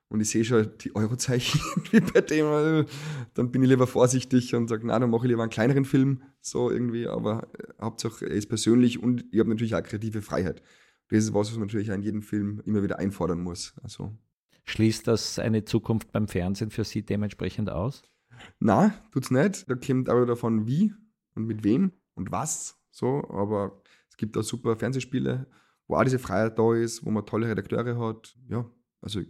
und 0.09 0.21
ich 0.21 0.29
sehe 0.29 0.45
schon 0.45 0.69
die 0.79 0.95
Eurozeichen 0.95 1.59
irgendwie 1.75 1.99
bei 1.99 2.21
dem, 2.21 2.85
dann 3.33 3.51
bin 3.51 3.63
ich 3.63 3.69
lieber 3.69 3.87
vorsichtig 3.87 4.55
und 4.55 4.69
sage, 4.69 4.83
na, 4.85 4.97
dann 4.97 5.09
mache 5.09 5.25
ich 5.25 5.29
lieber 5.29 5.43
einen 5.43 5.49
kleineren 5.49 5.85
Film, 5.85 6.23
so 6.39 6.71
irgendwie, 6.71 7.07
aber 7.07 7.47
äh, 7.57 7.81
Hauptsache 7.81 8.25
er 8.25 8.35
ist 8.35 8.47
persönlich 8.47 9.01
und 9.01 9.25
ich 9.31 9.39
habe 9.39 9.49
natürlich 9.49 9.75
auch 9.75 9.83
kreative 9.83 10.21
Freiheit. 10.21 10.61
Das 11.09 11.23
ist 11.23 11.33
was, 11.33 11.49
was 11.49 11.57
man 11.57 11.67
natürlich 11.67 11.89
in 11.89 12.01
jedem 12.01 12.21
Film 12.21 12.61
immer 12.65 12.83
wieder 12.83 12.99
einfordern 12.99 13.41
muss. 13.41 13.73
Also. 13.81 14.17
Schließt 14.67 15.07
das 15.07 15.39
eine 15.39 15.63
Zukunft 15.63 16.11
beim 16.11 16.27
Fernsehen 16.27 16.69
für 16.71 16.83
Sie 16.83 17.03
dementsprechend 17.03 17.69
aus? 17.69 18.03
Na, 18.59 18.93
tut's 19.11 19.31
nicht. 19.31 19.69
Da 19.69 19.75
kommt 19.75 20.09
aber 20.09 20.25
davon 20.25 20.67
wie 20.67 20.93
und 21.35 21.45
mit 21.45 21.63
wem 21.63 21.93
und 22.15 22.31
was. 22.31 22.77
So, 22.91 23.23
aber 23.29 23.81
es 24.09 24.17
gibt 24.17 24.37
auch 24.37 24.43
super 24.43 24.75
Fernsehspiele, 24.75 25.47
wo 25.87 25.95
auch 25.95 26.03
diese 26.03 26.19
Freiheit 26.19 26.59
da 26.59 26.73
ist, 26.73 27.05
wo 27.05 27.11
man 27.11 27.25
tolle 27.25 27.47
Redakteure 27.47 27.97
hat. 27.97 28.37
Ja, 28.49 28.69
also 29.01 29.21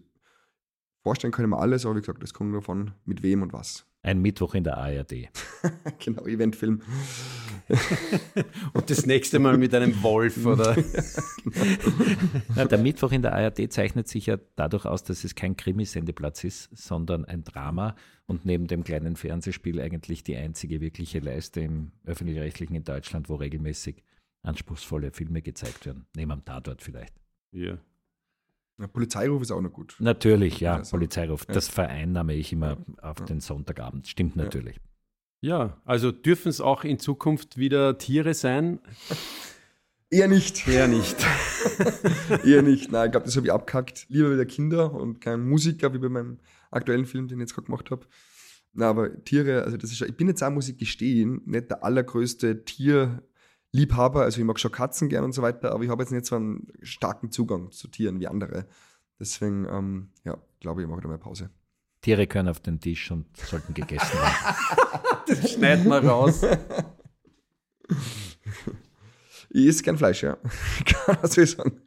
vorstellen 1.08 1.32
können 1.32 1.52
wir 1.52 1.60
alles, 1.62 1.86
aber 1.86 1.96
wie 1.96 2.02
gesagt, 2.02 2.22
das 2.22 2.34
kommt 2.34 2.54
davon, 2.54 2.91
mit 3.06 3.24
wem 3.24 3.41
und 3.41 3.54
was. 3.54 3.86
Ein 4.02 4.22
Mittwoch 4.22 4.56
in 4.56 4.65
der 4.65 4.78
ARD. 4.78 5.30
genau, 6.04 6.26
Eventfilm. 6.26 6.82
und 8.74 8.89
das 8.89 9.06
nächste 9.06 9.39
Mal 9.39 9.58
mit 9.58 9.74
einem 9.74 10.04
Wolf, 10.04 10.46
oder? 10.46 10.76
Na, 12.58 12.65
der 12.65 12.78
Mittwoch 12.78 13.13
in 13.13 13.22
der 13.22 13.34
ARD 13.34 13.72
zeichnet 13.72 14.10
sich 14.10 14.26
ja 14.26 14.38
dadurch 14.58 14.86
aus, 14.86 15.06
dass 15.06 15.24
es 15.24 15.34
kein 15.34 15.56
Krimisendeplatz 15.56 16.43
ist, 16.43 16.78
sondern 16.78 17.24
ein 17.24 17.46
Drama 17.46 17.96
und 18.26 18.43
neben 18.43 18.67
dem 18.67 18.84
kleinen 18.84 19.15
Fernsehspiel 19.15 19.80
eigentlich 19.80 20.26
die 20.26 20.36
einzige 20.36 20.82
wirkliche 20.82 21.20
Leiste 21.20 21.62
im 21.62 21.93
öffentlich-rechtlichen 22.04 22.76
in 22.76 22.84
Deutschland, 22.84 23.30
wo 23.30 23.36
regelmäßig 23.36 24.04
anspruchsvolle 24.43 25.12
Filme 25.12 25.41
gezeigt 25.41 25.86
werden. 25.86 26.06
Neben 26.17 26.32
am 26.32 26.43
Tatort 26.43 26.82
vielleicht. 26.82 27.13
Ja. 27.54 27.78
Ja, 28.80 28.88
Polizeiruf 28.88 29.42
ist 29.42 29.52
auch 29.52 29.62
noch 29.62 29.74
gut. 29.74 29.96
Natürlich, 30.00 30.60
ja, 30.60 30.78
also, 30.78 30.92
Polizeiruf. 30.92 31.46
Ja. 31.48 31.54
Das 31.54 31.68
vereinnahme 31.68 32.36
ich 32.36 32.54
immer 32.54 32.78
auf 33.02 33.20
ja. 33.20 33.26
den 33.26 33.40
Sonntagabend. 33.40 34.08
Stimmt 34.08 34.36
natürlich. 34.36 34.80
Ja, 35.42 35.82
also 35.86 36.12
dürfen 36.12 36.50
es 36.50 36.62
auch 36.62 36.84
in 36.84 37.00
Zukunft 37.00 37.58
wieder 37.58 37.98
Tiere 37.98 38.34
sein? 38.34 38.80
Eher 40.10 40.28
nicht. 40.28 40.68
Eher 40.68 40.88
nicht. 40.88 41.16
Eher 42.46 42.62
nicht. 42.62 42.92
Nein, 42.92 43.08
ich 43.08 43.12
glaube, 43.12 43.26
das 43.26 43.36
habe 43.36 43.48
ich 43.48 43.54
abkackt. 43.54 44.06
Lieber 44.10 44.32
wieder 44.32 44.46
Kinder 44.46 44.94
und 44.94 45.22
kein 45.22 45.48
Musiker, 45.48 45.94
wie 45.94 46.00
bei 46.00 46.10
meinem 46.10 46.40
aktuellen 46.72 47.06
Film, 47.06 47.28
den 47.28 47.40
ich 47.40 47.44
jetzt 47.44 47.56
gerade 47.56 47.66
gemacht 47.66 47.92
habe. 47.92 48.06
Na, 48.74 48.90
aber 48.90 49.24
Tiere, 49.24 49.63
also 49.63 49.76
das 49.76 49.92
ist 49.92 50.02
ich 50.02 50.16
bin 50.16 50.28
jetzt 50.28 50.44
auch, 50.44 50.52
muss 50.52 50.70
ich 50.70 50.78
gestehen, 50.78 51.42
nicht 51.46 51.72
der 51.72 51.84
allergrößte 51.84 52.63
Tier- 52.63 53.24
Liebhaber, 53.78 54.24
also 54.24 54.40
ich 54.40 54.46
mag 54.46 54.60
schon 54.60 54.72
Katzen 54.72 55.08
gern 55.08 55.24
und 55.24 55.34
so 55.34 55.42
weiter, 55.42 55.72
aber 55.72 55.84
ich 55.84 55.90
habe 55.90 56.04
jetzt 56.04 56.12
nicht 56.12 56.26
so 56.26 56.36
einen 56.36 56.68
starken 56.82 57.32
Zugang 57.32 57.72
zu 57.72 57.88
Tieren 57.88 58.20
wie 58.20 58.28
andere. 58.28 58.66
Deswegen, 59.20 59.66
ähm, 59.70 60.10
ja, 60.26 60.38
glaube 60.60 60.82
ich, 60.82 60.86
ich 60.86 60.90
mache 60.90 61.02
da 61.02 61.08
mal 61.08 61.18
Pause. 61.18 61.50
Tiere 62.02 62.28
können 62.28 62.50
auf 62.50 62.60
den 62.60 62.80
Tisch 62.80 63.12
und 63.12 63.26
sollten 63.38 63.74
gegessen 63.74 64.18
werden. 64.18 64.56
das 65.28 65.52
schneiden 65.52 65.88
wir 65.88 66.04
raus. 66.04 66.44
ich 69.50 69.68
esse 69.68 69.84
gern 69.84 69.98
Fleisch, 69.98 70.24
ja. 70.24 70.36
Kann 70.86 71.18
man 71.22 71.32
so 71.32 71.46
sagen. 71.46 71.82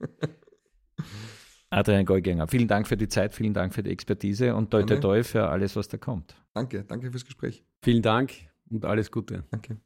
Adrian 1.70 2.04
Goldgänger, 2.04 2.48
vielen 2.48 2.66
Dank 2.66 2.88
für 2.88 2.96
die 2.96 3.08
Zeit, 3.08 3.32
vielen 3.32 3.54
Dank 3.54 3.72
für 3.74 3.84
die 3.84 3.90
Expertise 3.90 4.56
und 4.56 4.70
toi 4.70 4.82
toi 4.82 4.96
toi 4.96 5.22
für 5.22 5.48
alles, 5.48 5.76
was 5.76 5.86
da 5.86 5.98
kommt. 5.98 6.34
Danke, 6.52 6.84
danke 6.84 7.10
fürs 7.12 7.24
Gespräch. 7.24 7.64
Vielen 7.82 8.02
Dank 8.02 8.32
und 8.70 8.84
alles 8.84 9.10
Gute. 9.12 9.44
Danke. 9.50 9.80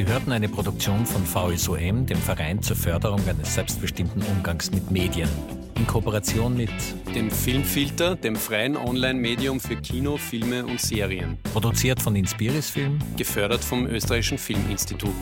Sie 0.00 0.06
hörten 0.06 0.32
eine 0.32 0.48
Produktion 0.48 1.04
von 1.04 1.26
VSOM, 1.26 2.06
dem 2.06 2.16
Verein 2.16 2.62
zur 2.62 2.74
Förderung 2.74 3.20
eines 3.28 3.54
selbstbestimmten 3.54 4.22
Umgangs 4.22 4.70
mit 4.70 4.90
Medien. 4.90 5.28
In 5.76 5.86
Kooperation 5.86 6.56
mit 6.56 6.70
dem 7.14 7.30
Filmfilter, 7.30 8.16
dem 8.16 8.34
freien 8.34 8.78
Online-Medium 8.78 9.60
für 9.60 9.76
Kino, 9.76 10.16
Filme 10.16 10.64
und 10.64 10.80
Serien. 10.80 11.36
Produziert 11.52 12.00
von 12.00 12.16
Inspiris 12.16 12.70
Film. 12.70 12.98
Gefördert 13.18 13.62
vom 13.62 13.86
Österreichischen 13.88 14.38
Filminstitut. 14.38 15.12